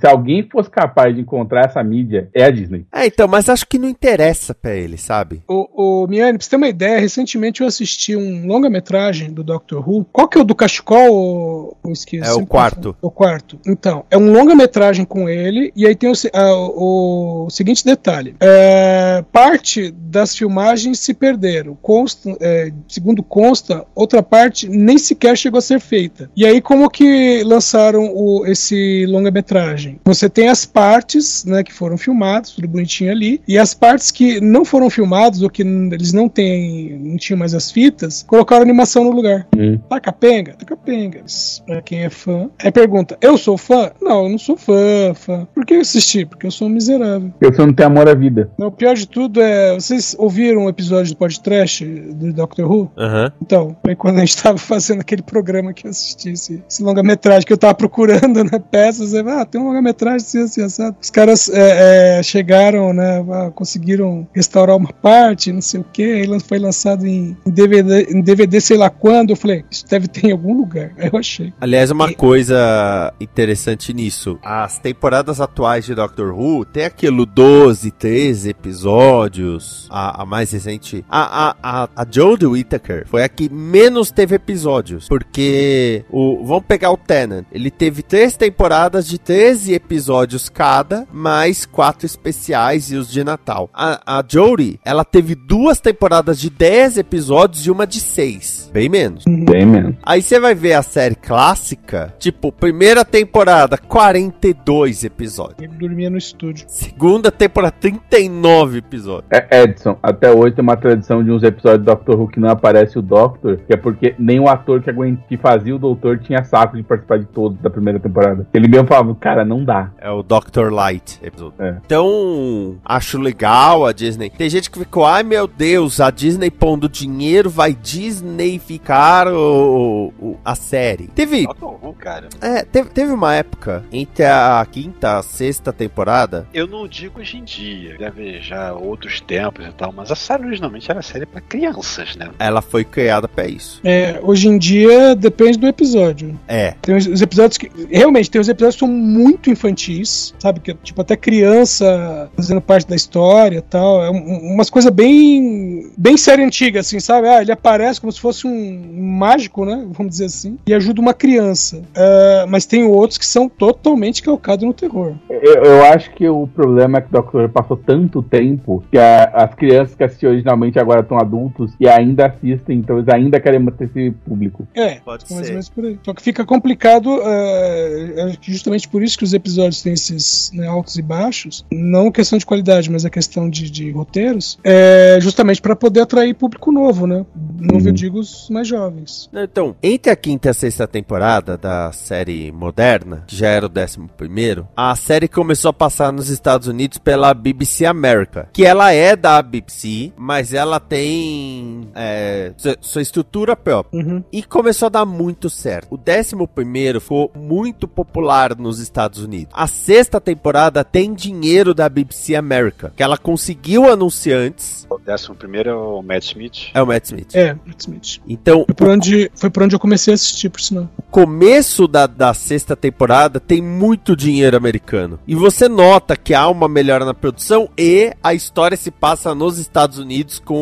[0.00, 2.86] Se alguém fosse capaz de encontrar essa mídia, é a Disney.
[2.92, 5.42] É, então, mas acho que não interessa pra eles, sabe?
[5.48, 9.88] O, o Miane, pra você ter uma ideia, recentemente eu assisti um longa-metragem do Doctor
[9.88, 10.04] Who.
[10.12, 11.12] Qual que é o do cachecol?
[11.12, 12.28] ou- ou esqueci?
[12.28, 12.96] É o quarto.
[13.00, 13.58] O quarto.
[13.66, 18.34] Então, é um longa-metragem com ele, e aí tem o, ah, o- o seguinte detalhe.
[18.40, 21.76] É, parte das filmagens se perderam.
[21.80, 23.53] Consta, é, segundo consta,
[23.94, 26.30] outra parte nem sequer chegou a ser feita.
[26.36, 30.00] E aí, como que lançaram o- esse longa-metragem?
[30.04, 34.40] Você tem as partes né, que foram filmadas, tudo bonitinho ali, e as partes que
[34.40, 39.04] não foram filmadas ou que eles não têm, não tinham mais as fitas, colocaram animação
[39.04, 39.46] no lugar.
[39.56, 39.78] Hum.
[39.88, 40.54] Tá capenga?
[40.54, 41.22] Tá capenga.
[41.66, 42.48] Pra quem é fã.
[42.62, 43.90] Aí pergunta: Eu sou fã?
[44.00, 45.46] Não, eu não sou fã, fã.
[45.54, 46.24] Por que eu assisti?
[46.24, 47.32] Porque eu sou um miserável.
[47.38, 48.50] Porque você não tem amor à vida.
[48.58, 49.74] Não, o pior de tudo é.
[49.74, 52.90] Vocês ouviram o episódio do podcast do Doctor Who?
[52.96, 53.32] Aham.
[53.44, 57.46] Então, foi quando a gente tava fazendo aquele programa que eu assisti, esse, esse longa-metragem
[57.46, 58.58] que eu tava procurando, né?
[58.70, 60.96] Peças, aí, ah, tem um longa-metragem assim, assim, assado.
[61.00, 63.22] Os caras é, é, chegaram, né?
[63.54, 68.02] conseguiram restaurar uma parte, não sei o que, aí lan- foi lançado em, em DVD,
[68.10, 69.30] em DVD sei lá quando.
[69.30, 70.92] Eu falei, isso deve ter em algum lugar.
[70.96, 71.52] Aí eu achei.
[71.60, 74.38] Aliás, uma E- coisa interessante nisso.
[74.42, 79.86] As temporadas atuais de Doctor Who tem aquilo 12, 13 episódios.
[79.90, 81.04] A, a mais recente.
[81.08, 85.08] A, a, a, a Jodie Whittaker foi a que menos teve episódios.
[85.08, 86.44] Porque o.
[86.44, 87.46] Vamos pegar o Tennant.
[87.52, 93.70] Ele teve três temporadas de 13 episódios cada, mais quatro especiais e os de Natal.
[93.72, 98.70] A, a Jodie, ela teve duas temporadas de 10 episódios e uma de 6.
[98.72, 99.24] Bem menos.
[99.26, 99.96] Bem menos.
[100.02, 105.58] Aí você vai ver a série clássica, tipo, primeira temporada, 42 episódios.
[105.60, 106.66] Ele dormia no estúdio.
[106.68, 109.28] Segunda temporada, 39 episódios.
[109.30, 112.48] É, Edson, até hoje tem uma tradição de uns episódios do Doctor Who que não
[112.48, 116.18] aparece o Doctor, que é porque nem o ator que, aguenta, que fazia o Doutor
[116.18, 118.46] tinha saco de participar de todos da primeira temporada.
[118.52, 119.90] Ele mesmo falava, cara, não dá.
[119.98, 121.54] É o Doctor Light episódio.
[121.60, 121.76] É.
[121.84, 124.30] Então, acho legal a Disney.
[124.30, 130.36] Tem gente que ficou, ai meu Deus, a Disney pondo dinheiro vai Disneyficar o, o-
[130.44, 131.06] a série.
[131.08, 132.28] Teve, Doctor Who, cara.
[132.40, 137.20] é, teve, teve uma época entre a quinta e a sexta temporada Eu não digo
[137.20, 141.26] hoje em dia, deve já outros tempos e tal, mas a série originalmente era série
[141.26, 142.30] pra crianças, né?
[142.38, 143.03] ela foi criada
[143.34, 143.80] pra isso.
[143.84, 146.38] É, hoje em dia depende do episódio.
[146.48, 147.70] É, Tem os, os episódios que.
[147.90, 150.60] Realmente, tem os episódios que são muito infantis, sabe?
[150.60, 154.04] Que, tipo, até criança fazendo parte da história e tal.
[154.04, 155.90] É um- umas coisas bem.
[155.96, 157.28] bem série antiga, assim, sabe?
[157.28, 158.82] Ah, ele aparece como se fosse um
[159.18, 159.84] mágico, né?
[159.92, 160.58] Vamos dizer assim.
[160.66, 161.82] E ajuda uma criança.
[161.96, 165.14] Ah, mas tem outros que são totalmente calcados no terror.
[165.28, 168.98] Eu, eu acho que o problema é que o Doctor Who passou tanto tempo que
[168.98, 173.40] a- as crianças que assistiam originalmente agora estão adultos e ainda assistem, então eles ainda
[173.40, 174.66] querem manter esse público.
[174.74, 175.50] É, pode mais ou ser.
[175.52, 175.98] menos por aí.
[176.04, 180.66] Só que fica complicado, é, é justamente por isso que os episódios têm esses né,
[180.66, 185.60] altos e baixos, não questão de qualidade, mas a questão de, de roteiros, é justamente
[185.60, 187.24] para poder atrair público novo, né?
[187.60, 187.88] Novo, Uhum.
[187.88, 189.28] eu digo, os mais jovens.
[189.32, 193.68] Então, entre a quinta e a sexta temporada da série moderna, que já era o
[193.68, 198.92] décimo primeiro, a série começou a passar nos Estados Unidos pela BBC America, que ela
[198.92, 202.52] é da BBC, mas ela tem é,
[202.84, 204.02] sua estrutura própria.
[204.02, 204.22] Uhum.
[204.32, 205.94] E começou a dar muito certo.
[205.94, 209.52] O décimo primeiro ficou muito popular nos Estados Unidos.
[209.52, 214.86] A sexta temporada tem dinheiro da BBC America, que ela conseguiu anunciantes.
[214.90, 216.70] O décimo primeiro é o Matt Smith.
[216.74, 217.34] É o Matt Smith.
[217.34, 218.20] É, Matt Smith.
[218.28, 220.88] Então, Foi por, onde, foi por onde eu comecei a assistir, por sinal.
[220.96, 225.18] o começo da, da sexta temporada tem muito dinheiro americano.
[225.26, 229.58] E você nota que há uma melhora na produção e a história se passa nos
[229.58, 230.54] Estados Unidos com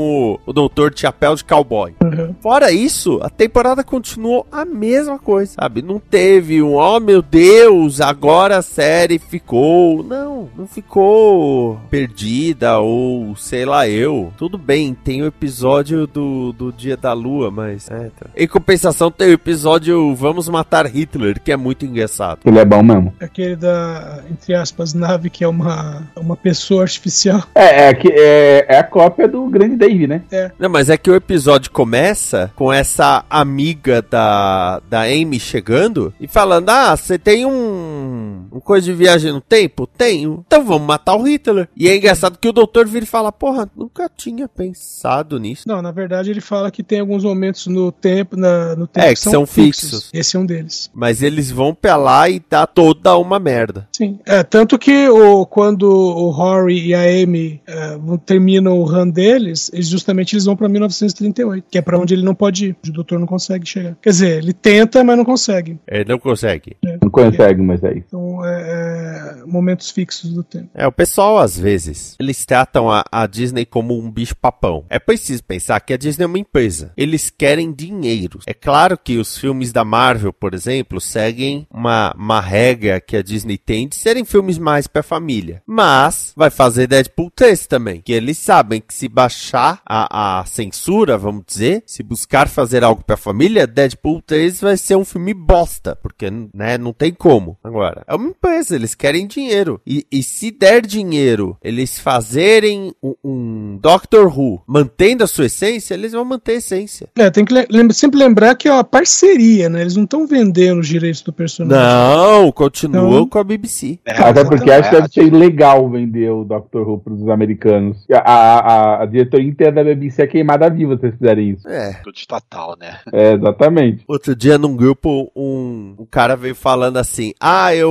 [0.46, 1.94] o, o doutor de chapéu de cowboy.
[2.02, 2.11] Uhum.
[2.40, 5.82] Fora isso, a temporada continuou a mesma coisa, sabe?
[5.82, 10.02] Não teve um, oh meu Deus, agora a série ficou.
[10.02, 14.32] Não, não ficou perdida ou sei lá eu.
[14.36, 17.90] Tudo bem, tem o episódio do, do Dia da Lua, mas.
[17.90, 18.26] É, tá.
[18.36, 22.40] Em compensação, tem o episódio Vamos Matar Hitler, que é muito engraçado.
[22.44, 23.14] Ele é bom mesmo.
[23.20, 27.42] Aquele da, entre aspas, nave que é uma, uma pessoa artificial.
[27.54, 30.22] É, é, é, é a cópia do grande Dave, né?
[30.58, 36.12] Não, mas é que o episódio começa começa com essa amiga da, da Amy chegando
[36.18, 39.86] e falando: Ah, você tem um, um coisa de viagem no tempo?
[39.86, 40.44] Tenho.
[40.46, 41.68] Então vamos matar o Hitler.
[41.76, 45.64] E é engraçado que o doutor vira e fala: Porra, nunca tinha pensado nisso.
[45.66, 49.14] Não, na verdade ele fala que tem alguns momentos no tempo, na, no tempo É,
[49.14, 50.10] que são fixos.
[50.12, 50.90] Esse é um deles.
[50.94, 53.88] Mas eles vão pra lá e dá toda uma merda.
[53.92, 54.18] Sim.
[54.26, 59.70] É, tanto que o, quando o Rory e a Amy é, terminam o run deles,
[59.72, 62.76] eles justamente eles vão pra 1938, que é pra onde ele não pode ir.
[62.86, 63.96] O doutor não consegue chegar.
[64.00, 65.78] Quer dizer, ele tenta, mas não consegue.
[65.86, 66.76] Ele não consegue.
[67.00, 68.06] Não consegue, mas é isso.
[68.08, 70.70] Então, é, é, momentos fixos do tempo.
[70.74, 74.84] É, o pessoal, às vezes, eles tratam a, a Disney como um bicho-papão.
[74.88, 76.92] É preciso pensar que a Disney é uma empresa.
[76.96, 78.40] Eles querem dinheiro.
[78.46, 83.22] É claro que os filmes da Marvel, por exemplo, seguem uma, uma regra que a
[83.22, 85.62] Disney tem de serem filmes mais pra família.
[85.66, 88.00] Mas vai fazer Deadpool 3 também.
[88.00, 93.04] Que eles sabem que se baixar a, a censura, vamos dizer, se buscar fazer algo
[93.04, 95.96] pra família, Deadpool 3 vai ser um filme bosta.
[95.96, 97.58] Porque, né, não tem como.
[97.62, 99.80] Agora, é uma empresa, eles querem dinheiro.
[99.86, 105.94] E, e se der dinheiro, eles fazerem um, um Doctor Who mantendo a sua essência,
[105.94, 107.08] eles vão manter a essência.
[107.16, 109.80] É, tem que lembra- sempre lembrar que é uma parceria, né?
[109.82, 111.82] Eles não estão vendendo os direitos do personagem.
[111.84, 113.28] Não, continuam Não.
[113.28, 113.98] com a BBC.
[114.04, 117.96] É, Até porque acho que deve ser ilegal vender o Doctor Who pros americanos.
[118.12, 121.68] A, a, a, a diretoria inteira da BBC é queimada viva se eles fizerem isso.
[121.68, 122.00] É.
[122.02, 122.98] Tudo estatal, né?
[123.12, 124.04] É, exatamente.
[124.08, 127.90] Outro dia num grupo, um, um cara veio falando assim: Ah, eu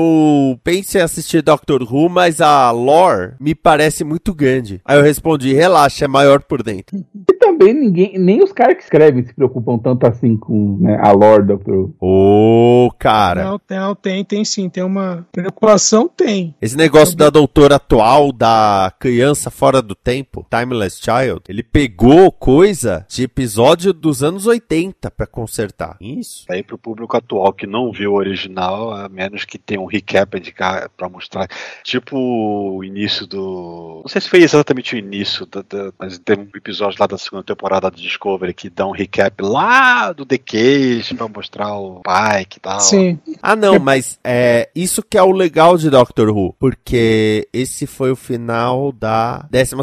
[0.64, 4.82] pensei em assistir Doctor Who, mas a lore me parece muito grande.
[4.86, 6.98] Aí eu respondi: Relaxa, é maior por dentro.
[7.32, 11.12] E também ninguém, nem os caras que escrevem se preocupam tanto assim com né, a
[11.12, 11.96] lore do Doctor Who.
[12.00, 13.44] Ô, cara.
[13.44, 14.70] Não, tem, não, tem, tem sim.
[14.70, 16.56] Tem uma preocupação, tem.
[16.62, 23.06] Esse negócio da doutora atual, da criança fora do tempo, Timeless Child, ele pegou coisa
[23.10, 25.98] de episódio dos anos 80 pra consertar.
[26.00, 26.46] Isso.
[26.50, 30.21] Aí pro público atual que não viu o original, a menos que tenha um recap
[30.40, 31.48] de cá pra mostrar.
[31.84, 34.02] Tipo o início do.
[34.04, 37.18] Não sei se foi exatamente o início, da, da- mas tem um episódio lá da
[37.18, 42.02] segunda temporada do Discovery que dá um recap lá do The Cage pra mostrar o
[42.02, 42.80] Pike e tal.
[42.80, 43.20] Sim.
[43.42, 48.12] Ah, não, mas é isso que é o legal de Doctor Who, porque esse foi
[48.12, 49.76] o final da 12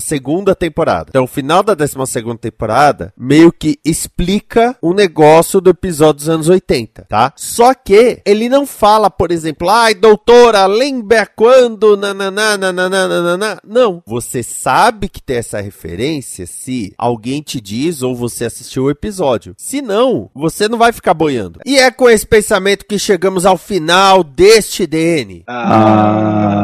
[0.59, 1.07] temporada.
[1.11, 1.95] Então, o final da 12
[2.41, 7.33] temporada meio que explica o negócio do episódio dos anos 80, tá?
[7.37, 13.59] Só que ele não fala, por exemplo, ai, doutora, lembra quando nananá, nananá, nananá.
[13.65, 14.03] Não.
[14.05, 19.55] Você sabe que tem essa referência se alguém te diz ou você assistiu o episódio.
[19.57, 21.61] Se não, você não vai ficar boiando.
[21.65, 25.45] E é com esse pensamento que chegamos ao final deste DN.
[25.47, 26.58] Ah.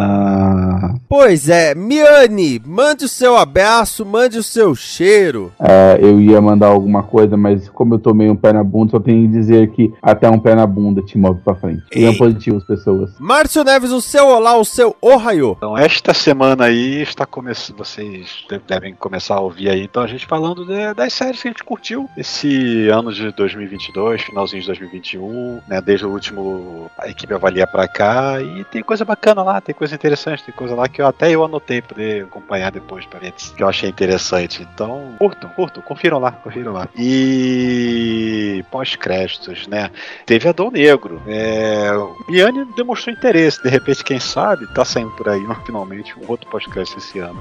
[1.16, 5.52] Pois é, Miane, mande o seu abraço, mande o seu cheiro.
[5.60, 8.98] É, eu ia mandar alguma coisa, mas como eu tomei um pé na bunda, só
[8.98, 11.84] tenho que dizer que até um pé na bunda te move pra frente.
[11.92, 12.18] Sejam Ei.
[12.18, 13.12] positivos, pessoas.
[13.20, 15.54] Márcio Neves, o seu olá, o seu ohaiô.
[15.56, 17.78] Então, esta semana aí está começando.
[17.78, 19.84] Vocês de- devem começar a ouvir aí.
[19.84, 24.20] Então, a gente falando de- das séries que a gente curtiu esse ano de 2022,
[24.20, 25.80] finalzinho de 2021, né?
[25.80, 28.42] Desde o último a equipe avalia pra cá.
[28.42, 31.44] E tem coisa bacana lá, tem coisa interessante, tem coisa lá que eu, até eu
[31.44, 34.66] anotei pra poder acompanhar depois pra ver que eu achei interessante.
[34.74, 36.88] Então, curtam, curtam, confiram lá, confiram lá.
[36.96, 39.90] E pós-créditos, né?
[40.26, 41.22] Teve Adão Negro.
[41.26, 43.62] É, o Miane demonstrou interesse.
[43.62, 47.40] De repente, quem sabe, tá saindo por aí finalmente um outro podcast esse ano.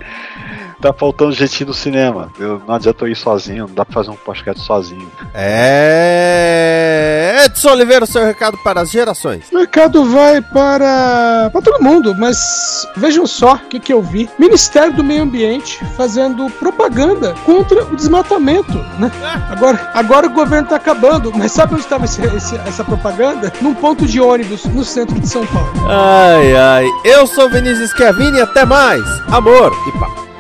[0.81, 2.31] Tá faltando gente no cinema.
[2.39, 5.09] Eu, não adianta eu ir sozinho, não dá pra fazer um podcast sozinho.
[5.33, 6.73] É.
[7.45, 9.51] Edson Oliveira, seu recado para as gerações.
[9.51, 14.29] O recado vai para, para todo mundo, mas vejam só o que, que eu vi.
[14.37, 19.11] Ministério do Meio Ambiente fazendo propaganda contra o desmatamento, né?
[19.49, 23.51] Agora, agora o governo tá acabando, mas sabe onde estava essa propaganda?
[23.61, 25.71] Num ponto de ônibus no centro de São Paulo.
[25.89, 26.87] Ai, ai.
[27.03, 29.01] Eu sou Vinícius Schiavini até mais.
[29.31, 30.32] Amor e paz.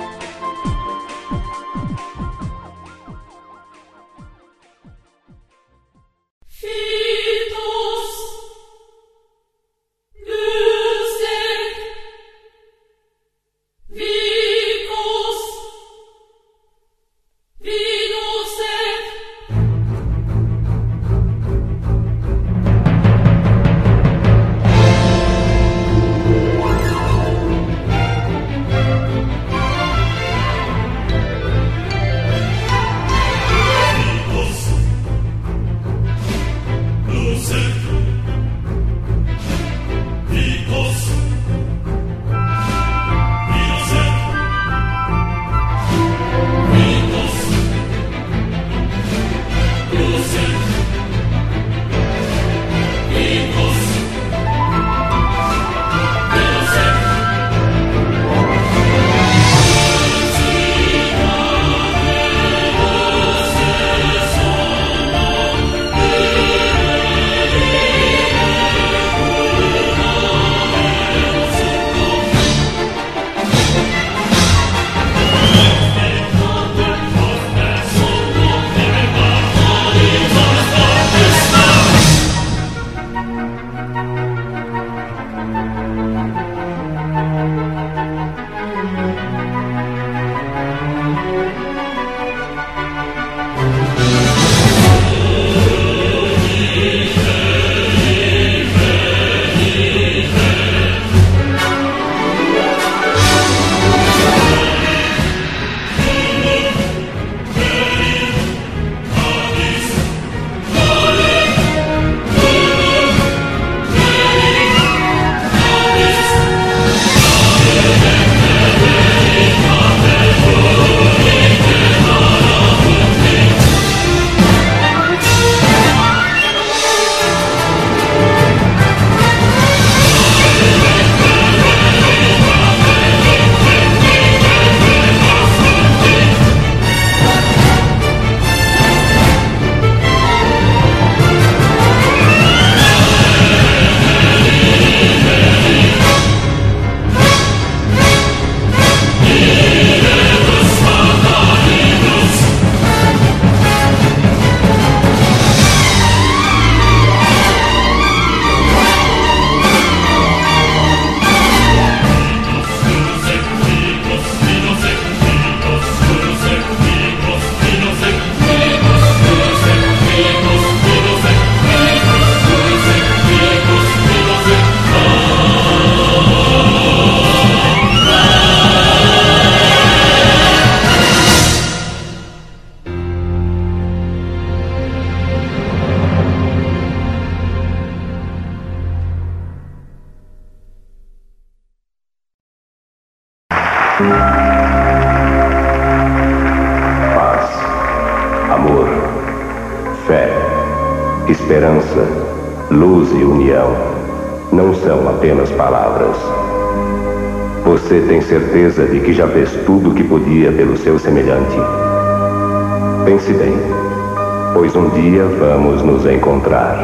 [215.83, 216.77] Nos encontrar.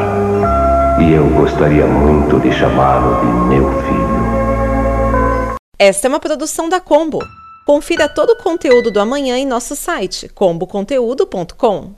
[1.00, 5.56] E eu gostaria muito de chamá-lo de meu filho.
[5.78, 7.20] Esta é uma produção da Combo.
[7.66, 11.94] Confira todo o conteúdo do amanhã em nosso site comboconteúdo.com.